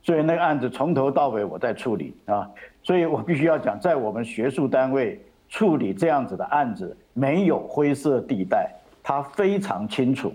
[0.04, 2.48] 所以那个案子从头到尾我在处理啊，
[2.82, 8.70] 所以我必须要讲，在我们学术单位处理这样子的案子没有灰色地带，
[9.02, 10.30] 他非常清楚。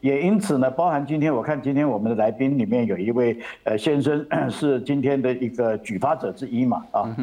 [0.00, 7.16] 也因此呢，包含今天我看今天我们的来宾里面有一位呃先生是今天的一个举发者之一嘛啊，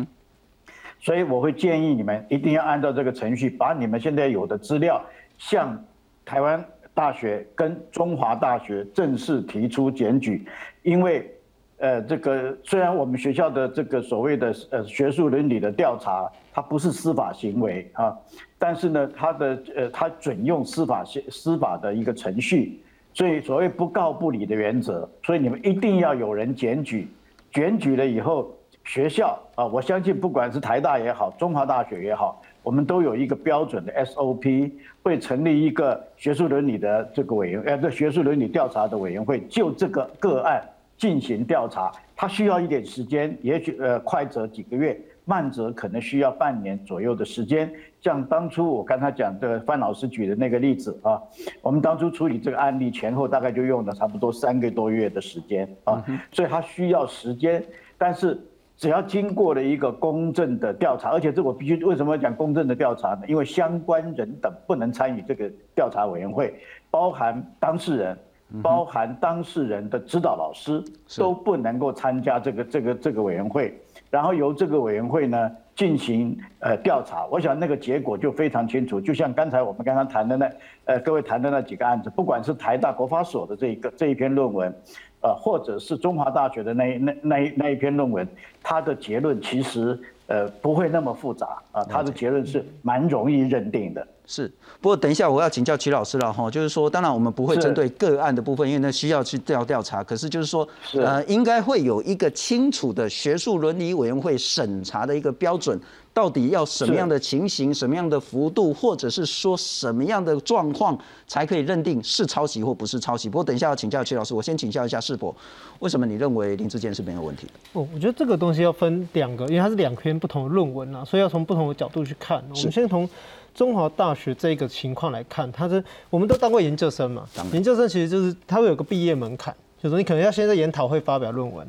[0.99, 5.01] 所以我会建议你们一定要按照这个程序，把你们现在有的资料
[5.37, 5.81] 向
[6.25, 10.45] 台湾大学跟中华大学正式提出检举，
[10.81, 11.29] 因为
[11.77, 18.15] 呃这个虽然我们学校的这个所谓的呃学术伦理的调查，它不是司法行为啊。
[18.57, 22.79] 但是呢，它的呃，它准用司法司司法的一个程序，
[23.13, 27.07] 所以所谓不告不理的原则，所以你们一定要有人检举，
[27.51, 34.71] 检举了以后，学校啊，我相信不管是台大也好，中华大学也好，我们都有一个标准的 SOP，
[35.03, 40.63] 会成立一个学术伦理的这个委员，呃，这学术伦理调查的委员会，就这个个案
[40.97, 44.99] 进行调查，它需要一点时间，也许呃，快则几个月。
[45.27, 51.19] 慢则可能需要半年左右的时间，像当初我刚才讲的范老师举的那个例子啊，
[51.63, 57.65] 我们当初处理这个案例前后大概就用了差不多三个多月的时间啊，所以它需要时间，
[57.97, 58.39] 但是
[58.77, 63.21] 只要经过了一个公正的调查，而且这我必须为什么要讲公正的调查呢？
[63.27, 66.53] 因为相关人等不能参与这个调查委员会，
[66.91, 68.15] 包含当事人，
[68.61, 70.83] 包含当事人的指导老师
[71.17, 73.77] 都不能够参加这个这个这个委员会。
[74.09, 79.01] 然后由这个委员会呢进行呃调查，我想那个结果就非常清楚。
[79.01, 80.49] 就像刚才我们刚刚谈的那
[80.85, 84.73] 呃各位谈的那几个案子，不管是台大国发所的这一个这一篇论文，
[85.21, 88.25] 呃或者是中华大学的那那那那一篇论文，
[88.63, 94.07] 它的结论其实呃不会那么复杂啊，它的结论是蛮容易认定的。
[94.27, 100.03] 是，不过等一下我要请教曲老师了哈，就是说，当然我们不会针对个案的部分，因为那需要去调调查。
[100.03, 105.79] 可是就是说，呃，应该会有一个清楚的学术伦理委员会审查的一个标准，
[106.11, 113.29] 到底要什么样的情形、什么样的幅度，或者是说什么样的状况才可以认定是抄袭或不是抄袭。
[113.29, 115.35] 不过等一下要请教曲老师，我先请教一下世博，
[115.79, 117.53] 为什么你认为林志坚是没有问题的？
[117.73, 122.43] 哦，我觉得这个东西要分两个，因为它是两篇不同的论文啊，所以要从不同的角度去看。
[122.49, 123.07] 我们先从。
[123.55, 127.25] 中华大学这个情况来看，它是我们都当过研究生嘛？
[127.53, 131.65] 研究生其实就是它会有个毕业门槛，就是你可能要先在研讨会发表论文，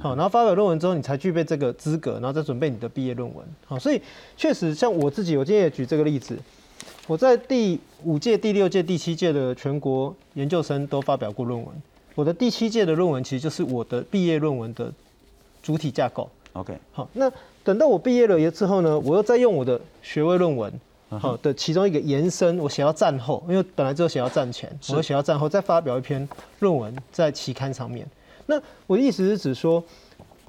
[0.00, 3.44] 好，然后发表论文之后，你才具备这个资格，然后再准备你的毕业论文。
[3.66, 4.00] 好，所以
[4.34, 6.38] 确实像我自己，我今天也举这个例子，
[7.06, 11.68] 我在第五届、第六届、第七届的全国研究生都发表过论文。
[12.14, 14.90] 我的第七届的论文其实就是我的毕业论文的
[15.62, 16.26] 主体架构。
[16.54, 17.30] OK，好，那
[17.62, 20.72] 等到我毕业了之后呢，我又再用我的学位论文。
[21.08, 28.04] 好的，其中一个延伸，我写到战后，因为本来只有写到战前，我写到战后再发表一篇论文在期刊上面。
[28.46, 29.82] 那我的意思是指说，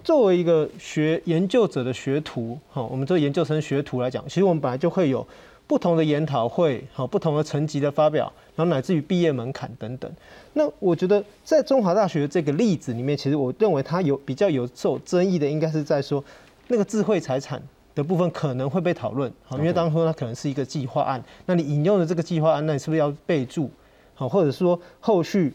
[0.04, 5.26] 作为一个学研究者的学徒，哈，我们做研究生学徒来讲，其实我们本来就会有
[5.68, 10.12] 不同的研讨会，好，不同的层级的发表，然后乃至于毕业门槛等等。
[10.54, 16.24] 那我觉得在中华大学这个例子里面，其实我认为它有比较有受争议的，应该是在说
[16.68, 17.62] 那个智慧财产。
[17.98, 23.72] 的部分可能会被讨论，好，因为当初它可能是一个计划案，那你引用的这个计划案，那你是不是要备注，
[24.14, 25.52] 好，或者说后续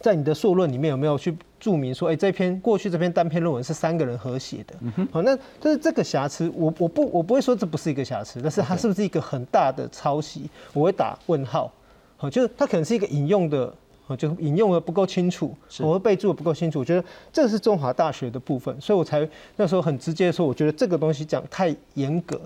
[0.00, 4.74] 在你的硕论里面有没有去注明说，哎，这篇过去这篇单篇论文是三个人合写的，
[5.10, 11.72] 好，那就是这个瑕疵，我我不我不会说这不是一个瑕疵，但是它是不是一个很大的抄袭，我会打问号，
[12.18, 13.74] 好，就是它可能是一个引用的。
[14.06, 16.78] 啊，就引用的不够清楚，我会备注的不够清楚。
[16.78, 22.40] 我觉得这是中华大学的部分，所以我才那时候很直接说，我觉得这个东西讲太严格。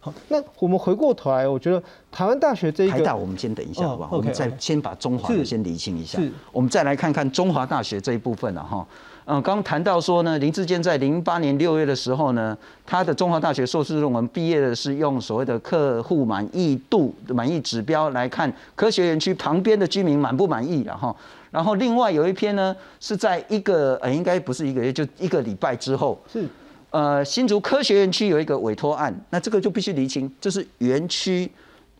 [0.00, 4.16] 好，那我们回过头来，我觉得台湾大学这一个台大，我们先等一下好不好？
[4.16, 6.18] 我们再先把中华的先理清一下，
[6.50, 8.86] 我们再来看看中华大学这一部分了哈。
[9.24, 21.16] 嗯，刚谈到说呢，林志坚在零八年六月的时候呢，他的中华大学硕士论文毕业的是用所谓的客户满意度满意指标来看科学园区旁边的居民满不满意然后，
[21.52, 26.48] 然后另外有一篇呢是在一个呃应该不是一个月就一个礼拜之后是
[26.90, 31.48] 呃新竹科学园区有一个委托案，那这个就必须厘清，就是园区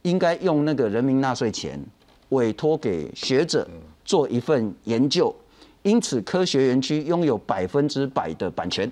[0.03, 1.81] 应该用那个人民纳税钱
[2.31, 3.65] 委托给学者
[4.05, 5.33] 做一份研究。
[5.83, 8.90] 因此，科学园区拥有百分之百的版权。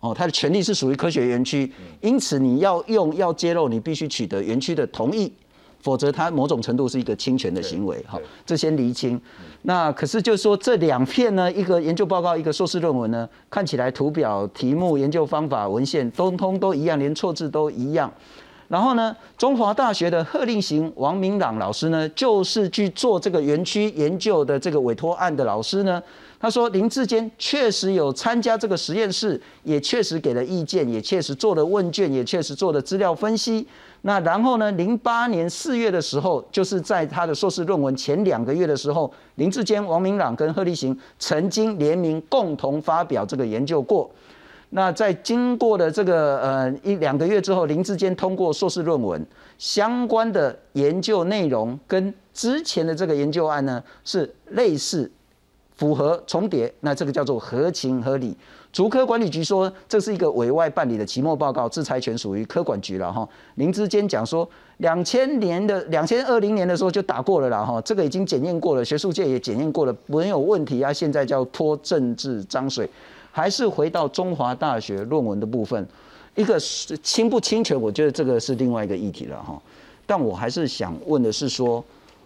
[0.00, 1.70] 哦，它的权利是属于科学园区。
[2.00, 5.32] 因此，你要用要揭露，你必须取得园区的同意，
[5.80, 8.04] 否则它某种程度是一个侵权的行为。
[8.08, 9.20] 好，这先厘清。
[9.62, 18.12] 那可是就是说，这两片呢，一个研究报告，一个硕士论文呢，看起来图表、题目、研究方法、文献，通通都一样，连错字都一样。
[18.68, 26.02] 然后呢，中华大学的贺令行王明朗老师呢，就是去做这个园区研究的这个委托案的老师呢。
[26.40, 33.64] 他说林志坚确实有参加这个实验室，也确实给了意见，也确实做了问卷，也确实做了资料分析。
[34.00, 44.10] 那然后呢，零八年四月的时候，就是在他的硕士论文前两个月的时候，林志坚、王明朗跟贺立行曾经联名共同发表这个研究过。
[44.74, 49.24] 那在经过了这个呃一两个月之后，林志坚通过硕士论文，
[49.58, 55.10] 相关的研究内容跟之前的这个研究案呢是类似、
[55.76, 58.34] 符合、重叠，那这个叫做合情合理。
[58.72, 63.28] 竹科管理局说这是一个委外办理的期末报告，制裁权属于科管局了哈。
[63.56, 70.90] 林志坚讲说，两千年的两千二零年的时候就打过了啦哈，这个已经检验过了，学术界也检验过了，没有问题啊。
[70.90, 72.88] 现在叫拖政治脏水。
[73.32, 75.88] 还是回到中华大学论文的部分，
[76.34, 79.60] 一个是侵不侵权，我觉得这个是另外一个议题了哈。
[80.06, 81.82] 但我还是想问的是说，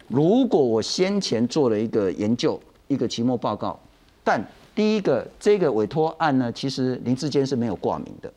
[0.09, 3.79] 如果我先前做了一个研究，一个期末报告，
[4.25, 8.33] 但第一个这个委托案呢，其实林志坚是没有挂名的，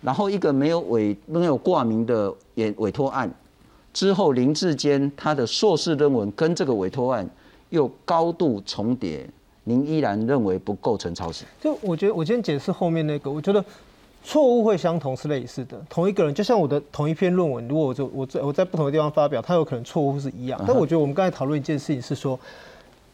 [0.00, 3.28] 然后一个没有委没有挂名的委委托案
[3.92, 7.28] 之后，林志坚他的硕士论文跟这个委托案
[7.70, 9.28] 又高度重叠。
[9.64, 11.44] 您依然认为不构成抄袭？
[11.60, 13.64] 就我觉得，我今天解释后面那个，我觉得
[14.22, 15.82] 错误会相同是类似的。
[15.90, 20.62] 同一个人，就像我的同一篇论文，如果我就我在我在不同的地方发表，它有可能错误是一样。
[20.66, 22.38] 但我觉得我们刚才讨论一件事情是说。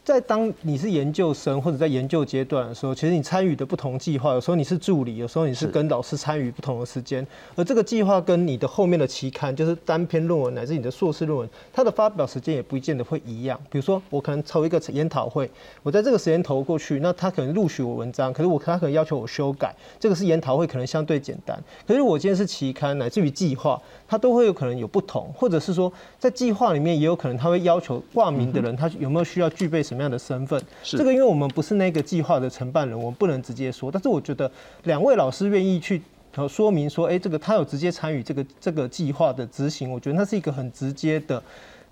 [0.03, 13.59] 在当你是研究生或者在研究阶段的时候，其实你参与的不同计划，有时候你是助理，有时候你是跟老师参与不同的时间，而这个计划跟你的后面的期刊，就是单篇论文乃至你的硕士论文，它的发表时间也不见得会一样。
[13.69, 15.47] 比如说，我可能抽一个研讨会，
[15.83, 21.63] 我在这个时间投过去，那他可能录取我文章，可是我他可能要求我修改，这个是研讨会可能相对简单。
[21.85, 30.57] 可是我今天是期刊，乃至于计划，它都会有可能有不同，或者是说在计划里面也有可能他会要求挂名的人，他有没有需要具备什么样的身份？
[30.83, 33.91] 这个，因为我们不是那个计划的承办人，我们不能直接说。
[33.91, 34.49] 但是我觉得
[34.83, 36.01] 两位老师愿意去
[36.47, 41.43] 说明说，哎，这个他有直接参与这个这个计划的执行，我觉得那是一个很直接的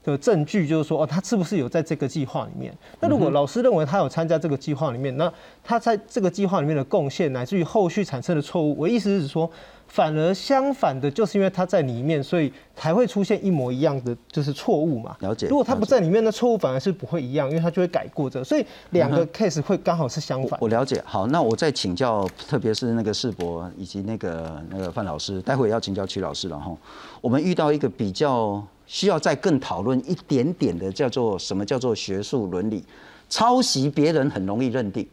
[0.02, 2.74] 的证据，就是说，哦，他是不是有在这个计划里面？
[3.02, 5.30] 那如果老师认为他有参加这个计划里面，那
[5.62, 9.52] 他在这个计划里面的贡献，乃至于后续产生的错误，我意思是说。
[9.89, 15.17] 反而相反的，就是因为他在里面，所以才会出现一模一样的就是错误嘛。
[15.19, 15.47] 了解。
[15.47, 20.58] 如果他不在里面，那错误反而是不会一样，因为他就会改过这，所以两个 case 会刚好是相反。
[20.62, 21.02] 我了解。
[21.06, 26.71] 好，那我再请教，特别是那个世博以及那个那个范老师，待会也要请教曲老师了哈。
[27.19, 32.84] 我们遇到一个比较需要再更讨论一点点的，叫做什么叫做学术伦理？
[33.28, 35.08] 抄袭别人很容易认定。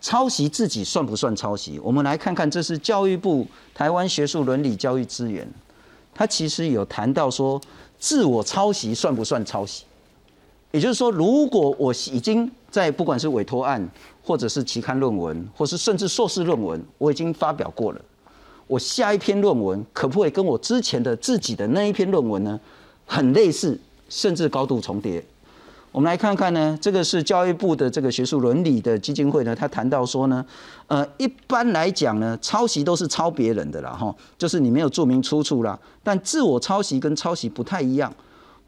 [0.00, 1.78] 抄袭自己算不算抄袭？
[1.80, 5.46] 我们来看看，这是教育部台湾学术伦理教育资源，
[6.14, 7.60] 它其实有谈到说，
[7.98, 9.84] 自我抄袭算不算抄袭？
[10.72, 13.86] 也就是说，如果我已经在不管是委托案，
[14.22, 18.00] 或者是期刊论文，或是甚至硕士论文，我已经发表过了，
[18.66, 22.58] 我下一篇论文可不可以跟我之前的自己的那一篇论文呢，
[23.04, 25.22] 很类似，甚至高度重叠？
[25.92, 30.44] 我们来看看呢，这个是教育部的这个学术伦理的基金会呢，他谈到说呢，
[30.86, 35.76] 呃，一般来讲呢，抄袭都是抄别人的啦，哈，就是你没有注明出处啦。
[36.04, 38.14] 但自我抄袭跟抄袭不太一样，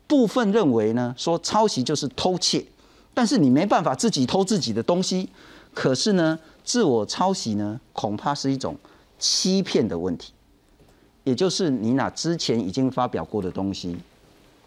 [0.08, 2.64] 部分认为呢，说抄袭就是偷窃，
[3.14, 5.28] 但是你没办法自己偷自己的东西。
[5.72, 8.76] 可是呢，自我抄袭呢，恐怕是一种
[9.20, 10.32] 欺骗的问题，
[11.22, 13.96] 也就是你拿之前已经发表过的东西。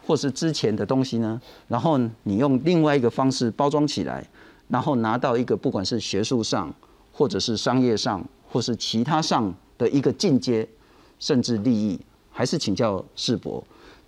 [0.05, 4.23] 或是之前的东西呢，然后你用另外一个方式包装起来，
[4.67, 6.71] 然后拿到一个不管是学术上，
[7.11, 10.67] 或者是商业上，或是其他上的一个进阶，
[11.17, 11.99] 甚至利益，
[12.31, 13.63] 还是请教世博，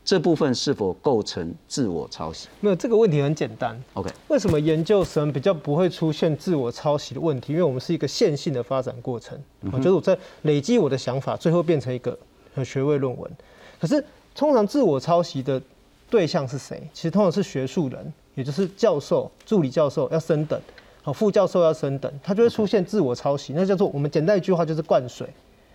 [0.06, 2.48] 这部分是否构成自我抄袭？
[2.60, 3.76] 没有这个问题很简单。
[3.94, 7.54] OK，为什么研究生比较不会出现自我抄袭的问题？
[7.54, 9.36] 因为我们是一个线性的发展过程，
[9.72, 12.16] 我觉得我在累积我的想法，最后变成一个
[12.64, 13.32] 学位论文。
[13.80, 14.04] 可是
[14.36, 15.60] 通常自我抄袭的。
[16.10, 16.82] 对象是谁？
[16.94, 20.60] 其实通常是学术人，也就是教授、助理教授要升等，
[21.04, 25.28] 好，副教授要升等，他就会出现自我抄袭，那叫做我们简单一句话就是灌水，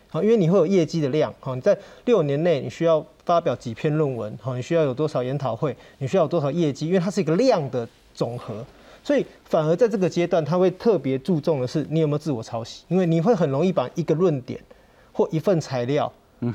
[0.08, 8.64] 好，因为你会有业绩的量，好，你在六年内你需要发表几篇论文，好，你需要有多少研讨会，你需要有多少业绩，因为它是一个量的总和，
[9.04, 14.58] 所以反而在这个阶段，他会特别注重的是你有没有自我抄袭，因为你会很容易把一个论点
[15.12, 16.10] 或一份材料。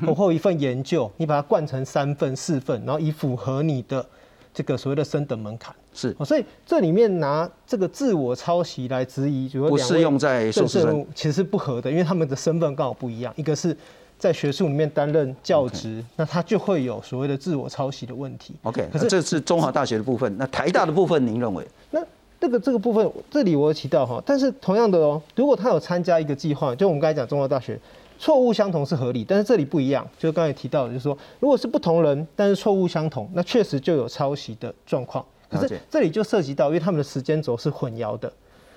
[0.05, 4.05] 或或一份研究，你把它灌成三份、四份，然后以符合你的
[4.53, 5.73] 这个所谓的升等门槛。
[5.93, 13.75] 是，所以这里面拿这个自我抄袭来质疑，不适用在硕士生，其实是不合的，因为他们的身份刚好不一样，一个是
[14.19, 18.53] 在学术里面担任教职，那他就会有所谓的自我抄袭的问题。
[18.63, 21.65] OK，可是这是中华大学的部分，那台大的部分您认为？
[21.89, 21.99] 那
[22.39, 27.79] 这个这个部分，这里我有提到哈，但是同样的哦，如果他有参加一个计划，就我们刚才讲中华大学，
[28.17, 35.25] 错误相同是合理，但是这里不一样，就是刚才提到的，就是说，如果是不同人，但是错误相同，那确实就有抄袭的状况。
[35.49, 38.31] 可是这里就涉及到，因为他们的时间轴是混淆的。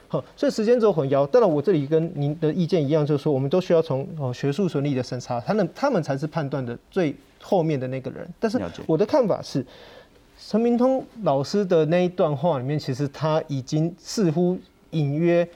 [0.06, 1.26] 好，所以时间轴混淆。
[1.26, 8.28] 当然，我这里跟您的意见一样，就是说，我们都需要从哦学术伦理的审查，他们他们才是判断的最后面的那个人。
[8.38, 9.64] 但是我的看法是，
[10.48, 14.58] 陈明通老师的那一段话里面，其实他已经似乎
[14.90, 15.48] 隐约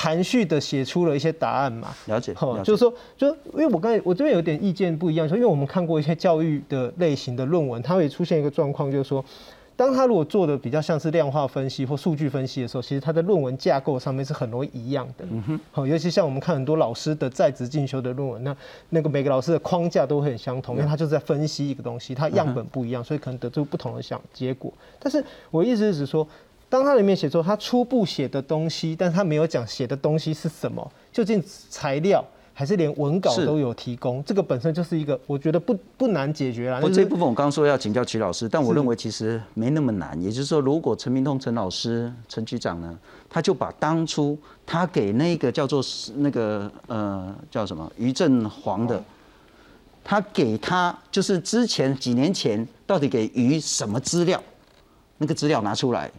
[0.00, 1.88] 含蓄的写出了一些答案嘛。
[2.06, 9.24] 了解，好，了解就是说，就因为我刚才我这边有点意见不一样，说因为我们看过一些教育的类型的论文，它会出现一个状况，就是说，
[9.74, 15.24] 当他如果做的比较像是量化分析或数据分析的时候，其实他在论文架构上面是很容易一样的。
[15.28, 18.56] 嗯哼，好，尤其像我们看很多老师的在职进修的论文，那
[18.90, 24.72] 那个每个老师的框架都会很相同，因为他就是在分析一个东西，他样本不一样，所以可能得出不同的想结果。
[25.00, 26.24] 但是我意思是指说。
[26.70, 36.78] 当他里面写作，他初步写的东西，但是他没有讲写的东西是什么，究竟材料还是连文稿都有提供，这个本身就是一个我觉得不不难解决啦。
[36.82, 40.20] 我这一部分我刚刚说要请教曲老师，但我认为其实没那么难。
[40.20, 42.98] 也就是说，如果陈明通陈老师陈局长呢，
[43.30, 45.82] 他就把当初他给那个叫做
[46.16, 49.02] 那个呃叫什么于振煌的，
[50.04, 54.42] 他给他就是之前几年前到底给于什么资料，
[55.16, 56.10] 那个资料拿出来。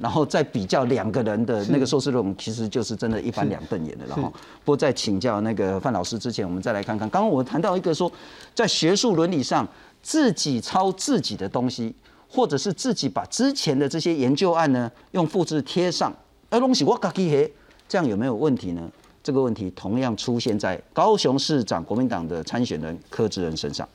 [0.00, 4.22] 然后再比较两个人的那个硕士论文，其实就是真的一翻两瞪眼的了哈。
[4.64, 8.10] 不过在请教那个范老师之前，我们再来看看，刚刚我谈到一个说，
[8.54, 9.68] 在学术伦理上，
[10.02, 11.94] 自己抄自己的东西，
[12.28, 16.10] 或者是自己把之前的这些研究案呢，用复制贴上，
[16.48, 17.52] 哎东西我自己写，
[17.86, 18.90] 这样有没有问题呢？
[19.22, 23.86] 这个问题同样出现在高雄市长国民党的参选人柯志恩身上。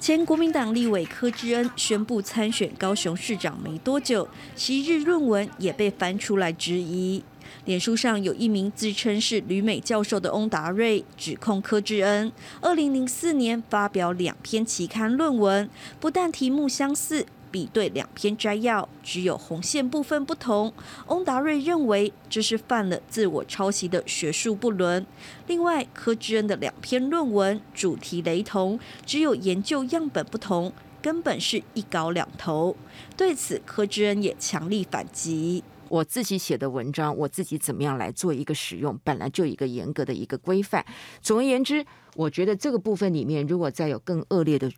[0.00, 7.22] 前国民党立委柯志恩宣布参选高雄市长没多久，昔日论文也被翻出来质疑。
[7.64, 12.30] 脸书上有一名自称是旅美教授的翁达瑞，指控柯志恩
[12.60, 15.68] 二零零四年发表两篇期刊论文，
[15.98, 20.72] 不但题目相似，比对两篇摘要只有红线部分不同。
[21.06, 25.06] 翁达瑞认为这是犯了自我抄袭的学术不伦。
[25.46, 32.76] 另外，柯志恩的两篇论文主题雷同，只有研究样本不同，根本是一搞两头。
[33.16, 35.62] 对此，柯志恩也强力反击。
[35.88, 40.84] 我自己写的文章，我自己怎么样来做一个使用，本来就有一个严格的一个规范。
[41.20, 41.84] 总而言之，
[42.14, 44.70] 我觉得这个部分里面，如果再有更恶劣的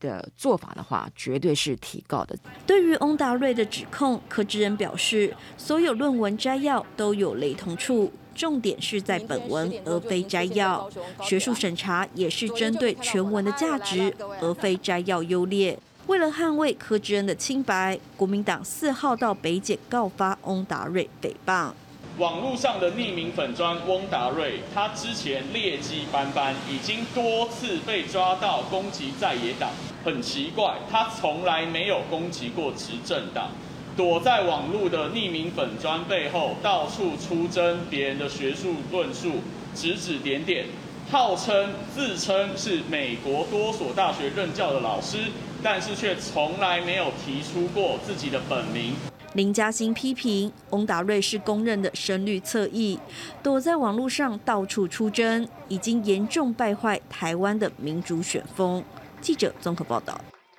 [0.00, 2.38] 的做法的话，绝对是提高的。
[2.66, 8.12] 对于翁达瑞的指控，柯志恩表示，所有论文摘要都有雷同处。
[8.34, 10.88] 重点是在本文，而非摘要。
[11.22, 15.76] 学术审查也是针对全文的价值，而非摘要优劣。
[16.08, 21.70] 为了捍卫柯志恩的清白，国民党四号到北检告发翁达瑞诽谤。
[22.16, 29.68] 网络上的匿名粉砖翁达瑞，他之前劣迹斑斑，已经多次被抓到攻击在野党。
[30.02, 33.50] 很奇怪，他从来没有攻击过执政党，
[33.94, 39.42] 躲在网络的匿名粉砖背后，到处出征别人的学术论述，
[39.74, 40.64] 指指点点，
[41.10, 45.18] 号称自称是美国多所大学任教的老师。
[45.62, 48.94] 但是却从来没有提出过自己的本名。
[49.34, 52.98] 林嘉欣批评翁达瑞是公认的声律侧翼，
[53.42, 58.82] 躲在网络上到处出征，已经严重败坏台湾的民主选风。
[59.20, 60.18] 记者综合报道。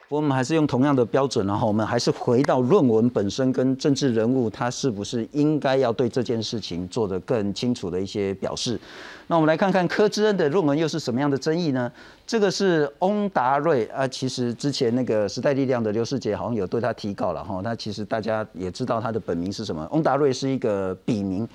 [0.10, 8.80] 我们还是用同样的标准，然后我们还是回到论文本身跟政治人物，他是不是应该要对这件事情做得更清楚的一些表示。
[9.28, 11.92] 那我们来看看柯志恩的论文又是什么样的争议呢？
[12.26, 21.48] 这个是翁达瑞啊，其实之前那个时代力量的刘世杰好像有对他提告了哈，他其实大家也知道他的本名是什么，翁达瑞是一个笔名。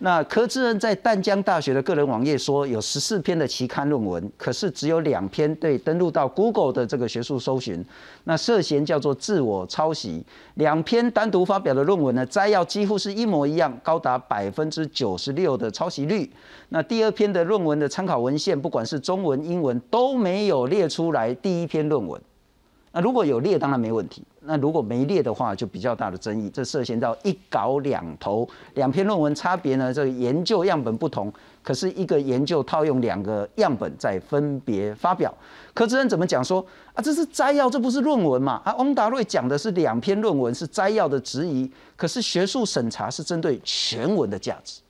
[0.00, 7.82] 那柯志恩在淡江大学的个人网页说有十四篇的期刊论文，可是只有两篇对登录到 Google 的这个学术搜寻，
[8.24, 10.24] 那涉嫌叫做自我抄袭。
[10.54, 16.30] 两篇单独发表的论文呢，摘要几乎是一模一样，高达百分之九十六的抄袭率。
[16.68, 22.20] 那第二篇的论文的参考文献，不管是中文、英文都没有列出来第一篇论文。
[22.92, 24.22] 那如果有列，当然没问题。
[24.46, 26.50] 那如果没列的话，就比较大的争议。
[26.50, 29.92] 这涉嫌到一稿两投，两篇论文差别呢？
[29.92, 31.32] 这个研究样本不同，
[31.62, 35.32] 可是一个研究套用两个样本再分别发表。
[35.72, 37.02] 柯志恩怎么讲说啊？
[37.02, 38.60] 这是摘要，这不是论文嘛？
[38.64, 44.80] 啊，翁达瑞讲的是两篇论文是摘要的质疑，可是学术审查是针对全文的价值，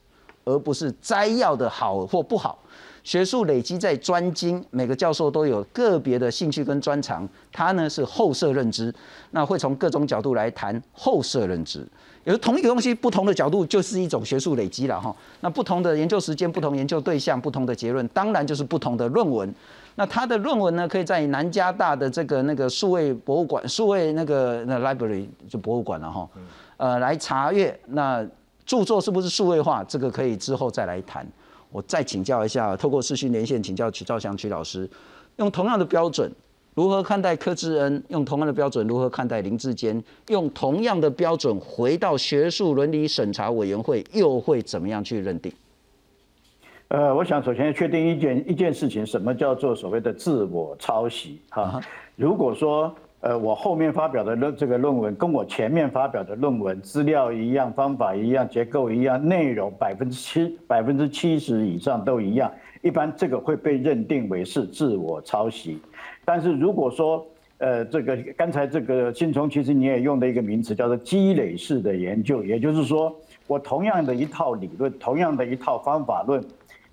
[0.43, 2.59] 而不是摘要的好或不好。
[3.05, 8.93] 学术累积在专精，每个教授都有个别的兴趣跟专长，他呢是后设认知，
[9.29, 11.87] 那会从各种角度来谈后设认知。
[12.23, 15.15] 有同一个东西，不同的角度就是一种学术累积了哈。
[15.41, 19.53] 那不同的研究时间、不同研究对象、不同的结论，当然就是不同的论文。
[19.93, 26.27] 那他的论文呢，可以在南加大的这个那个数位博物馆、数位那个那 library 就博物馆了哈，
[26.77, 27.79] 呃，来查阅。
[27.85, 28.27] 那
[28.65, 31.23] 著作是不是数位化，这个可以之后再来谈。
[31.75, 34.89] 我再请教一下，透过视讯连线请教曲兆祥曲老师，
[35.35, 36.31] 用同样的标准。
[36.73, 38.01] 如何看待柯志恩？
[38.07, 40.01] 用同样的标准，如何看待林志坚？
[40.29, 45.51] 用同样的标准，回到学术伦理审查委员会，又会怎么样去认定？
[46.87, 51.41] 呃，我想首先确定一件一件事情，什么叫做所谓的自我抄袭？
[51.49, 51.81] 哈，
[52.15, 52.95] 如果说
[53.25, 62.51] 呃我后面发表的论这个论文跟我前面发表的论文资料一样，方法一样，结构一样，内容百分之七百分之七十以上都一样，
[62.83, 65.79] 一般这个会被认定为是自我抄袭。
[66.23, 67.25] 但是如果说，
[67.57, 73.11] 呃，这个刚才这个信聪，其实你也用的一个名词叫做积累式的研究，也就是说，
[73.47, 76.39] 我同样的一套理论，同样的一套方法论，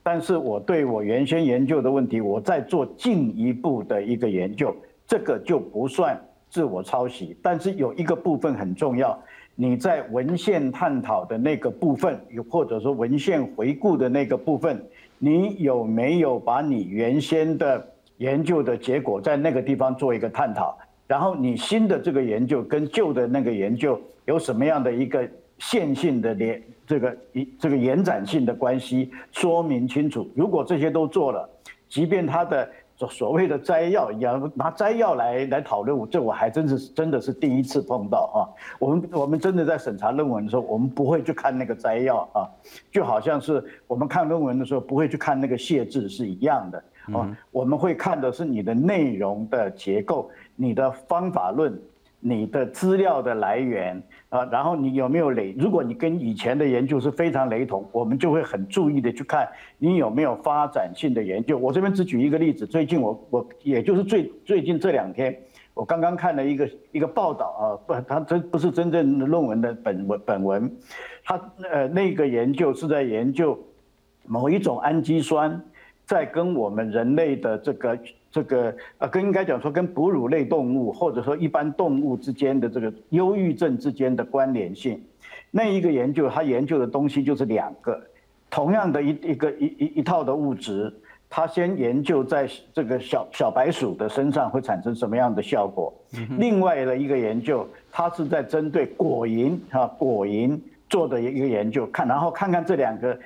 [0.02, 4.74] 但是我对我原先研究的问题，我再做进一步的一个研究，
[5.12, 7.36] 这个就不算自我抄袭。
[7.42, 9.22] 但是有一个部分很重要，
[9.54, 14.82] 你在文献探讨的那个部分，又或者说文献回顾的那个部分，
[15.18, 17.86] 你有没有把你原先的
[18.16, 30.26] 研究的结果在那个地方做一个探讨，然后你新的这个研究跟旧的那个研究有什么样的一个线性的连这个一这个延展性的关系说明清楚。
[30.34, 31.46] 如果这些都做了，
[31.86, 32.66] 即便他的
[32.96, 38.38] 所所谓的摘要，一样拿摘要来来讨论，这我还真是真的是第一次碰到啊。
[38.78, 42.46] 我们我们真的在审查论文的时候，我们不会去看那个摘要啊，
[42.90, 46.82] 就好像是我们看论文的时候不会去看那个谢字是一样的。
[47.12, 51.76] 啊，我们会看的是你的内容的结构、你的方法论、
[52.24, 55.52] 你的资料的来源啊，然后你有没有雷？
[55.58, 61.58] 如果你跟以前的研究是非常雷同，我们就会很注意的去看你有没有发展性的研究。
[61.58, 65.36] 我这边只举一个例子，最近我我也就是最最近这两天，
[65.74, 70.76] 我刚刚看了一个一个报道啊，不，它真不是真正论文的本文本文，
[71.24, 73.58] 它呃那个研究是在研究
[74.24, 75.60] 某一种氨基酸。
[76.04, 77.96] 在跟我们人类的这个
[78.32, 84.98] 这个呃，跟应该讲说跟哺乳类动物或者说一般动物之间的这个忧郁症之间的关联性，
[85.50, 88.00] 那一个研究他研究的东西就是两个，
[88.48, 90.90] 同样的一一个一一一套的物质，
[91.28, 95.92] 他先研究在这个小小白鼠的身上会产生什么样的效果，
[96.38, 100.58] 另外的一个研究，它是在针对果蝇啊果蝇
[100.88, 103.18] 做的一个研究，看然后看看这两个。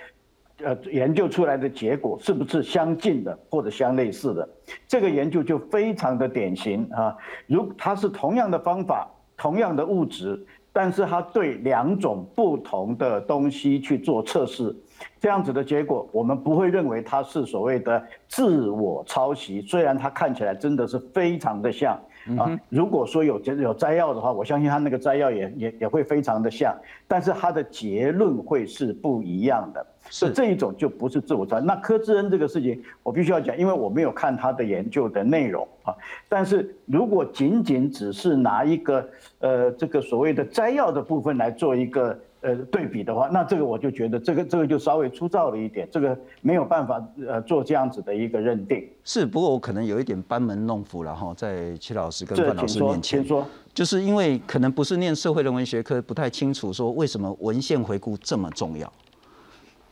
[0.64, 4.48] 呃，研究出来的结果是不是相近的或者相类似的？
[4.88, 7.14] 这个研究就非常的典型啊。
[7.46, 10.42] 如它是同样的方法、同样的物质，
[10.72, 14.74] 但是它对两种不同的东西去做测试，
[15.20, 19.60] 这样子的结果，我们不会认为它是所谓的自我抄袭。
[19.60, 22.00] 虽然它看起来真的是非常的像
[22.38, 22.58] 啊。
[22.70, 26.74] 如果说有有摘要的话，我相信它那个摘要也也也会非常的像，
[27.06, 29.86] 但是它的结论会是不一样的。
[30.10, 31.66] 是这一种就不是自我抄袭。
[31.66, 35.94] 那柯志恩这个事情，我必须要讲，因为我没有看他的研究的内容啊。
[36.28, 39.08] 但是如果仅仅只是拿一个
[39.40, 48.88] 呃这个所谓的摘要的部分来做一个呃对比的话，那这个我就觉得这个这个就稍微粗糙了一点，这个没有办法呃做这样子的一个认定。
[49.04, 58.90] 是，不过我可能有一点班门弄斧了哈，在戚老师跟范老师面前，说，就是因为可能不是念社会人文学科，不太清楚说为什么文献回顾这么重要。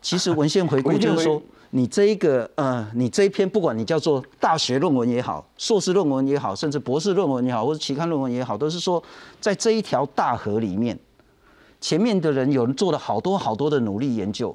[0.04, 9.02] 其实文献回顾就是说，你这一个呃，你这一篇不管你叫做大学论文也好，硕士论文也好，甚至博士论文也好，或者期刊论文也好，都是说
[9.40, 10.96] 在这一条大河里面，
[11.80, 14.54] 前面的人有人做了好多好多的努力研究，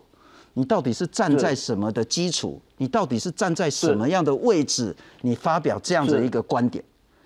[0.54, 2.62] 你到底是站在什么的基础？
[2.78, 4.96] 你到底是站在什么样的位置？
[5.22, 6.84] 你发表这样的一个观点，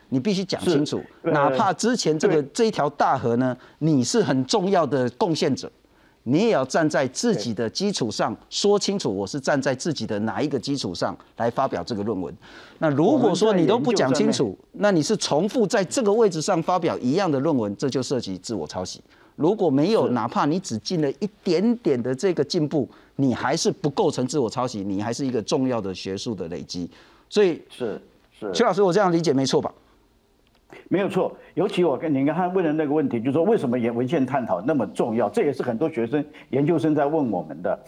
[0.08, 1.04] 你必须讲清楚。
[1.24, 5.70] 哪怕之前这个这一条大河呢，你是很重要的贡献者。
[6.24, 12.34] 你也要站在自己的基础上说清楚，我是站在自己的哪一个基础上来发表这个论文。
[12.80, 19.02] 那如果说你都不讲清楚，那你是重复在这个位置上发表一样的论文，这就涉及自我抄袭。
[19.36, 26.90] 如果没有，哪怕你只进了一点点的这个进步，你还是不构成自我抄袭，你还是一个重要的学术的累积。
[27.28, 28.00] 所以是
[28.40, 29.74] 是，邱老师，我这样理解没错吧？
[30.90, 35.30] 没有错，尤其我跟您刚才问的那个问题，就是说为什么研文献探讨那么重要？
[35.30, 37.80] 这也是很多学生、研究生在问我们的。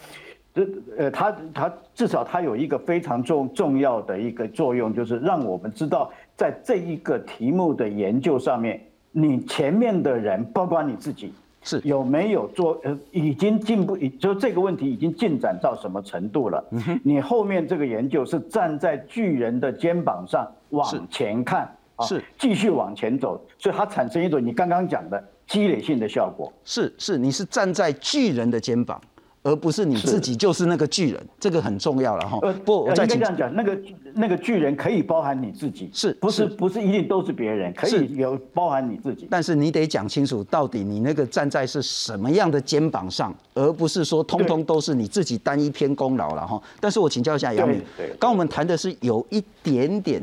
[0.53, 0.65] 这
[0.97, 8.79] 呃，他他至少他有一个非常重重要的一个作用，就是让我们知道，在这一个题目的研究上面，
[9.11, 16.63] 你前面的人，包括你自己，是有没有做呃，已经进步，就这个问题已经进展到什么程度了？
[17.03, 26.51] 你后面这个研究是站在巨人的肩膀上往前看，啊是继续往前走，所以它产生一种你刚刚讲的积累性的效果。
[26.63, 28.99] 是是，你是站在巨人的肩膀，
[29.43, 32.39] 而不是你自己就是那个巨人，这个很重要了哈。
[32.41, 33.77] 呃，不，我呃再这样讲，那个
[34.13, 39.27] 那个巨人可以包含你自己，是不是不是一定都是别人，可以有包含你自己。
[39.29, 46.61] 但是你得讲清楚，到底你那个站在是什么样的肩膀上，而不是说通通都是你自己单一篇功劳了哈。
[46.79, 50.21] 但是我请教一下杨明对对，刚我们谈的是有一点点，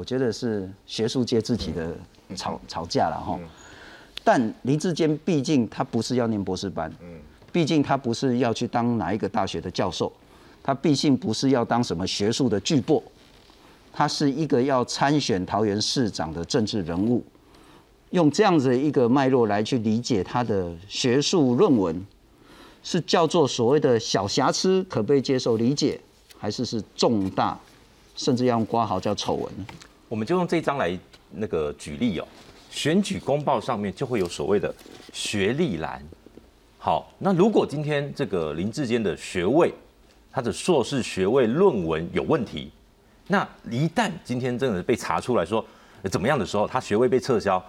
[0.00, 1.94] 我觉得是学术界自己的
[2.34, 3.38] 吵吵架了哈。
[4.24, 6.90] 但林志坚毕竟他不是要念博士班，
[7.52, 10.10] 毕竟他不是要去当哪一个大学的教授，
[10.62, 13.02] 他毕竟不是要当什么学术的巨擘，
[13.92, 17.22] 他是一个要参选桃园市长的政治人物。
[18.08, 22.06] 用这样子的一个脉络来去理解他的学术论文，
[22.82, 26.00] 是叫做所谓的小瑕疵可被接受理解，
[26.38, 27.58] 还是是重大，
[28.16, 29.64] 甚至要用挂号叫丑闻呢？
[30.10, 30.98] 我们就用这一章来
[31.30, 32.26] 那个举例哦，
[32.68, 34.74] 选举公报上面就会有所谓的
[35.12, 36.02] 学历栏。
[36.78, 39.72] 好，那如果今天这个林志坚的学位，
[40.32, 42.72] 他的硕士学位论文有问题，
[43.28, 45.64] 那一旦今天真的被查出来说
[46.10, 47.64] 怎么样的时候，他学位被撤销，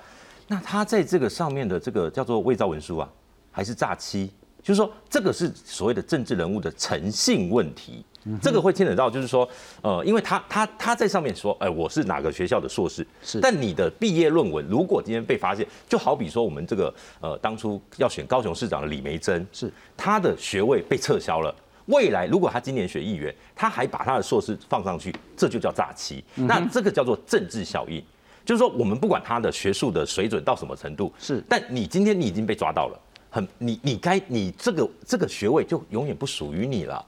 [0.47, 3.07] 那他在这个上面的这个叫做伪造文书啊，
[3.51, 4.31] 还是诈欺？
[4.63, 8.03] 就是说，这个是所谓的政治人物的诚信问题，
[8.41, 9.47] 这个会牵扯到，就是说，
[9.81, 21.53] 呃，因为他他他在上面说，哎、我是哪个学校的硕士，是但你的毕业论文如果今天被发现，就好比说我们这个呃当初要选高雄市长的李梅珍，是他的学位被撤销了。
[21.87, 26.23] 未来如果他今年选议员，他还把他的硕士放上去，这就叫诈欺。
[26.35, 28.01] 那这个叫做政治效应，
[28.45, 32.99] 就是说我们不管他的学术的水准到什么程度，是，但你今天你已经被抓到了，
[33.31, 37.03] 很你你该你这个这个学位就永远不属于你了。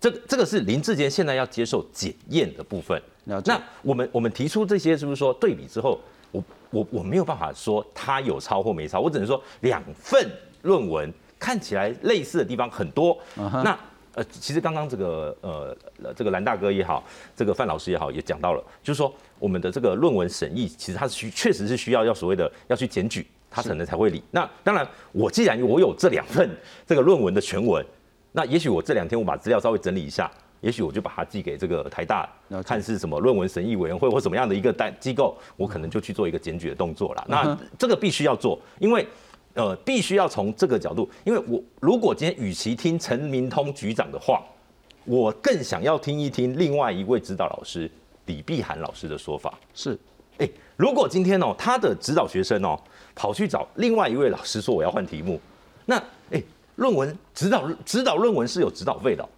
[0.00, 3.00] 这个这个是林志坚现在要接受检验的部分。
[3.24, 10.30] 那我们我们提出这些，是不是说对比之后，我我我没有办法说他有抄或没抄，我只能说两份
[10.62, 13.18] 论文看起来类似的地方很多。
[13.36, 13.78] 那
[14.14, 17.04] 呃，其实刚刚这个呃呃这个蓝大哥也好，
[17.36, 24.22] 这个范老师也好，也讲到了，就是说我们的这个论文审议，其实它是需确实是需要要所谓的要去检举，他可能才会理。
[24.30, 26.48] 那当然，我既然我有这两份
[26.86, 27.84] 这个论文的全文，
[28.32, 32.28] 那也许我这两天我把资料稍微整理一下，也许我就把它寄给这个台大，
[32.64, 37.24] 看是什么论文审议委员会或什么样的一个单机构，我可能就去做一个检举的动作了。
[37.28, 39.06] 那这个必须要做，因为
[39.54, 44.42] 呃必须要从这个角度，因为我如果今天与其听陈明通局长的话，
[45.04, 47.90] 我更想要听一听另外一位指导老师
[48.26, 49.58] 李碧涵老师的说法。
[49.74, 49.98] 是，
[50.36, 52.78] 哎，如果今天哦他的指导学生哦
[53.14, 55.40] 跑去找另外一位老师说我要换题目，
[55.86, 55.96] 那
[56.30, 56.42] 哎
[56.78, 59.28] 论文指导指导论文是有指导费的哦、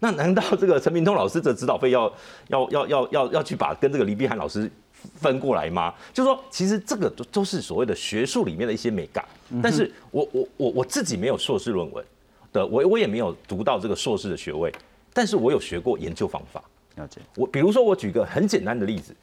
[0.00, 2.12] 那难道这个陈明通老师的指导费要
[2.48, 4.70] 要要要要要去把跟这个李碧涵老师
[5.16, 5.92] 分过来吗？
[6.12, 9.24] 就是说，其实这个都都是所谓的学术里面的一些美感。
[9.62, 12.04] 但是我我我我自己没有硕士论文
[12.52, 14.72] 的，我我也没有读到这个硕士的学位，
[15.12, 16.62] 但是我有学过研究方法。
[16.96, 17.20] 了解。
[17.34, 19.14] 我比如说，我举个很简单的例子，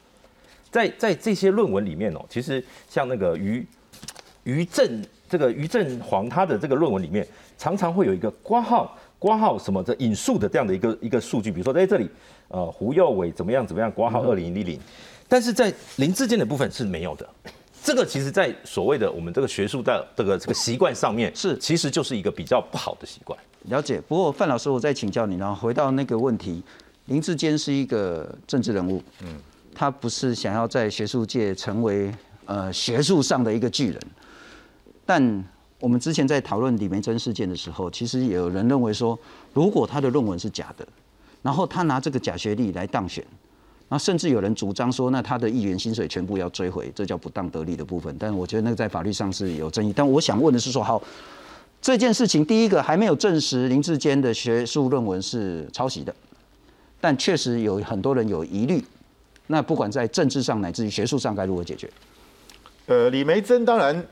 [0.70, 3.66] 在在这些论文里面哦，其实像那个于
[4.44, 7.26] 于正这个于正煌他的这个论文里面，
[7.62, 12.10] 常常会有一个挂号挂号什么的引述的这样的一个一个数据，比如说在这里，
[12.48, 14.76] 呃，胡耀伟怎么样怎么样挂号二零一零，
[15.28, 17.28] 但是在林志坚的部分是没有的。
[17.80, 23.38] 这个其实，在所谓的我们这个学术的这个这个习惯上面，是其实就是一个比较不好的习惯。
[23.68, 24.00] 了解。
[24.08, 26.60] 不过范老师，我再请教你，然后回到那个问题，
[27.04, 29.36] 林志坚是一个政治人物，嗯，
[29.72, 32.12] 他不是想要在学术界成为
[32.46, 34.00] 呃学术上的一个巨人，
[35.06, 35.44] 但
[35.82, 39.18] 我们之前在讨论李梅珍事件的时候，其实也有人认为说，
[39.52, 40.86] 如果他的论文是假的，
[41.42, 43.22] 然后他拿这个假学历来当选。
[43.88, 48.14] 然后甚至有人主张说，那他的议员薪水全部要追回，这叫不当得利的部分。
[48.16, 49.92] 但我觉得那个在法律上是有争议。
[49.92, 51.02] 但我想问的是说，好，
[51.80, 56.14] 这件事情第一个还没有证实林志坚的学术论文是抄袭的，
[57.00, 58.80] 但确实有很多人有疑虑。
[59.48, 61.90] 那不管在政治上乃至于学术上该如何解决？
[62.86, 64.06] 呃，李梅珍当然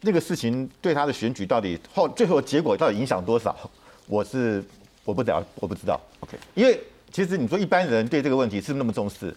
[0.00, 3.56] 那个事情对他的选举到底后最后结果到底影响多少，
[4.06, 4.62] 我是
[5.04, 6.00] 我不了我不知道。
[6.20, 6.80] OK，因为
[7.10, 9.34] 其实你说一般人对这个问题是不是那么重视，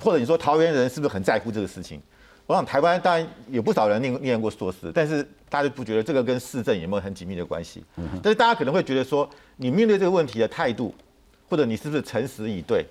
[0.00, 2.00] 或者你说桃园人是不是很在乎这个事情？
[2.44, 7.82] 我想台湾当然有不少人念念过硕士，但是大家不觉得这个跟市政有没有很紧密的关系？
[8.20, 10.92] 但是大家可能会觉得说，你面对这个问题的态度，
[11.48, 12.84] 或者你是不是诚实以对，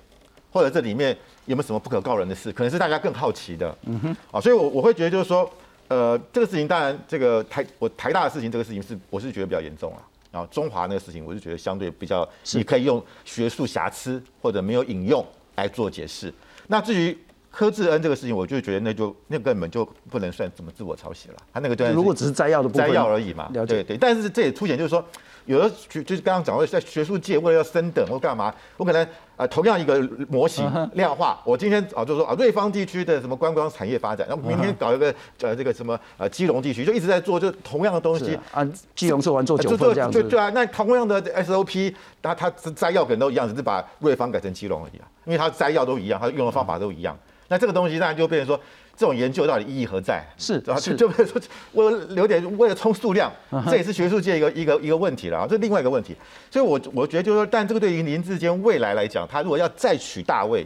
[0.51, 3.77] 或者这里面有没有什么不可告人的事，可能是大家更好奇的。
[3.83, 5.47] 嗯哼，啊，所以我我会觉得就是说，
[5.91, 9.99] 呃，这个事情当然这个台我台大的事情，这个事情是我是觉得比较严重啊。
[10.31, 15.25] 然后中华那个事情，我是觉得相对比较，你可以用学术瑕疵或者没有引用
[15.57, 16.33] 来做解释。
[16.67, 17.17] 那至于
[17.51, 21.35] 柯志恩这个事情，我就觉得那就那根本就不能算怎么自我抄袭了。
[21.51, 23.97] 他那个对如果只是摘要的摘要而已嘛，对对。
[23.97, 25.05] 但是这也凸显就是说，
[25.45, 38.65] 有的学就是刚刚讲过，在学术界为了要升等或干嘛，我可能呃同样一个模型量化，我今天啊就是说啊瑞芳地区的什么观光产业发展，然后明天搞一个呃这个什么呃基隆地区，就一直在做就同样的东西啊，
[38.95, 47.17] 基隆做完做九份这样子，对啊，那同样的 SOP，那它摘要可能都一样，只是把瑞芳改成基隆而已啊，因为它摘要都一样，它用的方法都一样。
[47.47, 48.63] 那这个东西当然就变成说，
[49.01, 50.23] 这种研究到底意义何在？
[50.37, 51.41] 是，是，就变成说，
[51.73, 53.33] 为了留点，为了冲数量，
[53.65, 56.15] 这也是学术界一个一个一个问题了啊，这另外一个问题。
[56.51, 60.63] 所以，我我觉得就是说，但这个对于林志坚未来来讲，他如果要再取大位，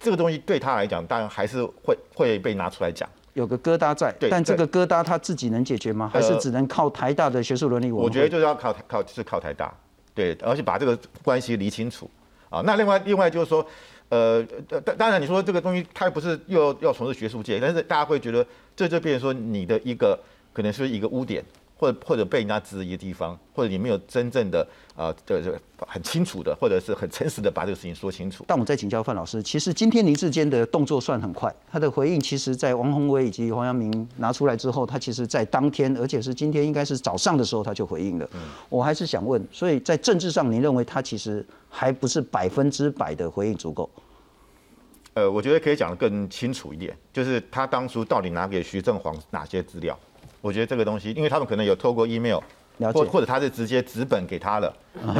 [0.00, 4.10] 这个东西对他来讲，当然还是会会被拿出来讲，有个疙瘩在。
[4.30, 6.10] 但这个疙瘩他自己能解决吗？
[6.10, 9.70] 还是只能靠台大的学术伦理我觉得就是要靠靠就是靠台大，
[10.14, 12.10] 对，而且把这个关系理清楚
[12.48, 12.62] 啊。
[12.64, 13.66] 那另外另外就是说。
[14.08, 14.42] 呃，
[14.84, 18.46] 当当然你说这个东西，它不是又要从事学术界，但是大家会觉得
[18.76, 20.18] 这就变成说你的一个
[20.52, 21.44] 可能是一个污点，
[21.76, 24.66] 或者或者被人家质疑的地方，或者你没有真正的
[24.96, 28.44] 呃的这个很清楚的，或者是很诚实的把这个事情说清楚。
[28.48, 38.28] 但我再请教范老师，其实今天林志坚的动作算很快，他的回应其实在王宏威以及黄阳明拿出来之后，他其实在当天，而且是今天应该是早上的时候他就回应了。
[38.68, 41.46] 我还是想问，所以在政治上，您认为他其实？
[41.68, 43.90] 还不是百分之百的回应足够。
[45.12, 49.98] 呃，我觉得可以讲得更清楚一点，就是他当初到底拿给徐正煌哪些资料？
[50.46, 52.38] 我觉得这个东西，因为他们可能有透过 email，
[52.94, 54.72] 或或者他是直接纸本给他了，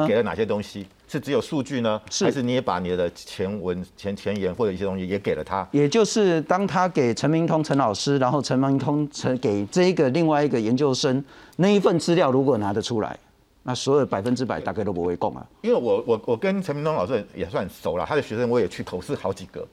[0.06, 0.86] 给了哪些东西？
[1.08, 5.66] 是只有数据呢，还是你也把你的前文、前前言或者一些东西也给了他？
[5.72, 11.24] 也就是当他给陈明通陈老师，然后陈明通陈给这一个另外一个研究生
[11.56, 13.18] 那一份资料，如果拿得出来？
[13.64, 19.66] 那所有百分之百大概都不会供啊，因为我我我跟陈明东老师也算熟了，他的学生我也去投试好几个，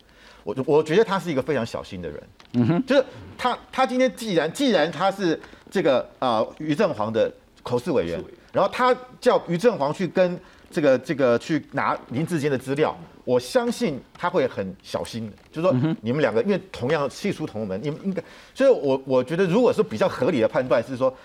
[0.44, 2.24] 我我觉得他是一个非常小心的人，
[2.54, 3.04] 嗯哼，就是
[3.38, 5.40] 他他今天既然既然他是
[5.72, 7.32] 这个啊于正煌的
[7.64, 10.40] 口试委员，然后他叫于正煌去跟
[10.70, 18.22] 这个这个去拿林志坚的资料，我相信他会很小心的，就是说你们两个因为同样系出同门，你们应该，
[18.54, 21.16] 所以我我觉得如果是比较合理的判断是说，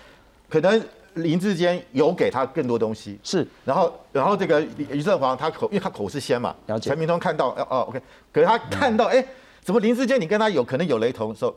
[0.47, 0.81] 可能。
[1.15, 8.01] 林志坚有给他更多东西，是，然后，然后这个于正煌他口，因为他口是先嘛，陈明通看到，哦，OK，
[8.31, 9.25] 可是他看到，哎，
[9.61, 11.55] 怎么林志坚你跟他有可能有雷同的时候。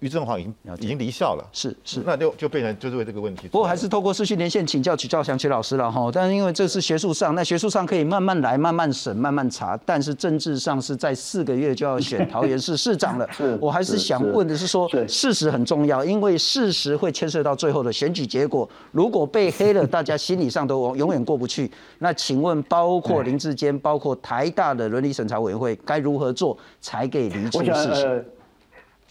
[0.00, 3.48] 于振煌已经已经离校了，是是，那就就变成就是为这个问题。
[3.48, 6.10] 不过还是透过视讯连线请教请教祥奇老师了哈。
[6.12, 9.78] 但是因为这是学术上，那学术上可以慢慢来、慢慢审、慢慢查。
[9.84, 13.28] 但是政治上是在四个月就要选桃园市市长了。
[13.32, 18.68] 是，我还是想问的是说，事实很重要，因为事实会牵涉到最后的选举结果。
[18.92, 21.70] 如果被黑了，大家心理上都永远过不去。
[21.98, 28.32] 那请问，包括林志坚，包括台大的伦理审查委员会，该如何做才给厘清事实？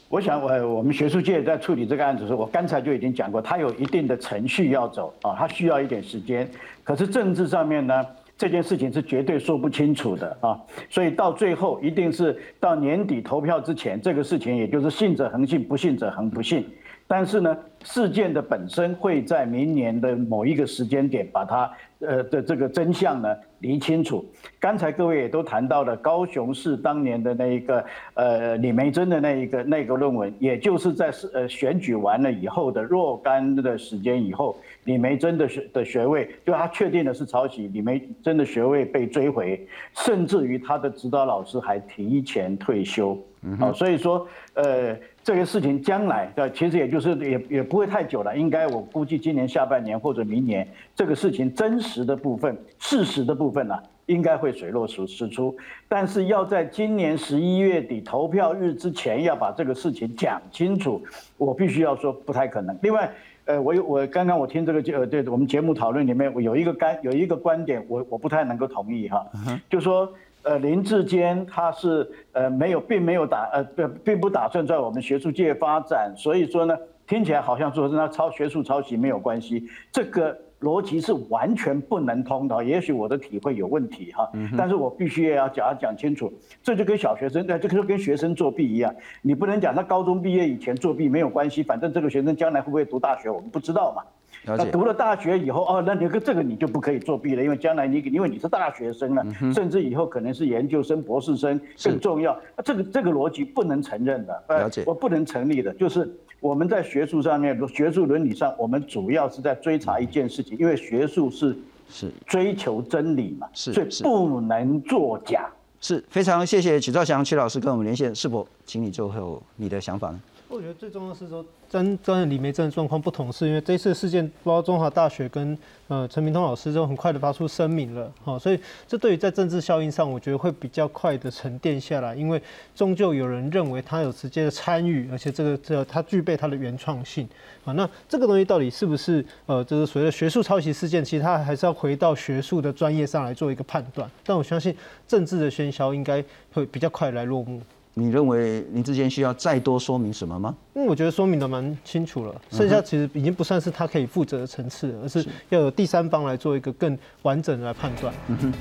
[0.10, 6.50] 我想，我我们学术界在处理这个案子的时候，我刚才就已经讲过，它有一定的程序要走啊，它需要一点时间。
[6.82, 8.06] 可是政治上面呢，
[8.38, 10.58] 这件事情是绝对说不清楚的啊，
[10.90, 16.66] 所以到最后一定是到年底投票之前，这个事情也就是信者恒信，不信者恒不信。
[17.08, 21.72] 但是呢，事件的本身会在明年的某一个时间点把它。
[22.00, 24.24] 呃的这个真相呢，理清楚。
[24.60, 27.84] 刚才各位也都谈到了高雄市当年的那一个
[28.14, 43.18] 呃李梅珍的那一个那个论文，也就是在是呃选举完了以后的若干的时间以后，李梅珍的学的学位，就他确定的是抄袭，李梅珍的学位被追回，甚至于他的指导老师还提前退休。
[43.58, 44.96] 好，所以说呃。
[45.28, 50.66] 这个事情将来的其实也就是也也不会太久了，应该我估计今年下半年或者明年，
[50.96, 53.76] 这个事情真实的部分、事实的部分呢，
[54.06, 55.54] 应该会水落石石出。
[55.90, 61.04] 但是要在今年十一月底投票日之前要把这个事情讲清楚，
[61.36, 62.74] 我必须要说不太可能。
[62.82, 63.12] 另外，
[63.44, 69.28] 呃，我有我刚刚我听这个呃对我们节目讨论里面，我有一个干有一个观点，我我不太能够同意哈，
[69.70, 70.10] 就说。
[70.48, 82.64] 呃，林志坚他是呃没有，并没有打呃并并不打算在我们学术界发展，所以说呢，听起来好像说是他抄学术抄袭没有关系，这个逻辑是完全不能通的。
[82.64, 86.32] 也许我的体会有问题哈，但是我必须要讲讲清楚。
[86.64, 94.02] 这就跟小学生，呃，这个就跟学生作弊一样，你不能讲他高中毕业以前作弊没有关系，反正这个学生将来会不会读大学，我们不知道嘛。
[94.44, 102.40] 那读了大学以后，哦，那你个这个你就不可以作弊了，因为将来你因为你是大学生了，甚至以后可能是研究生、博士生更重要。
[102.56, 106.10] 那这个这个逻辑不能承认的，了解，我不能成立的，就是
[106.40, 111.58] 我们在学术上面、学术伦理上，我们主要是在追查一件事情，因为学术是
[111.90, 112.10] 是。
[112.26, 115.46] 追求真理嘛，是所以不能作假。
[115.82, 120.20] 是非常谢谢曲兆祥曲老师跟我们连线，是否请你最后你的想法呢？
[120.50, 125.58] 我觉得最重要是说，真真李梅珍的状况不同，是因为这次事件，包括中华大学跟
[125.90, 132.42] 呃陈明通老师都很快的发出声明了，好，所以这对于在政治效应上，我觉得会比较快的沉淀下来，因为
[132.74, 137.28] 终究有人认为他有直接的参与，而且这个这他具备他的原创性，
[137.66, 144.74] 啊，那这个东西到底是不是呃，就是所谓的学术抄袭事件，其实他还是要回到学术的专业上来做一个判断，但我相信
[145.06, 146.24] 政治的喧嚣应该
[146.54, 147.62] 会比较快来落幕。
[148.00, 150.56] 你认为林志坚需要再多说明什么吗？
[150.76, 158.14] 因为我觉得说明的蛮清楚了，剩下其实已经不算是他可以负责的层次，而是要有第三方来做一个更完整的来判断。
[158.28, 158.54] 嗯哼，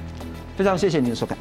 [0.56, 1.36] 非常谢谢您的收看。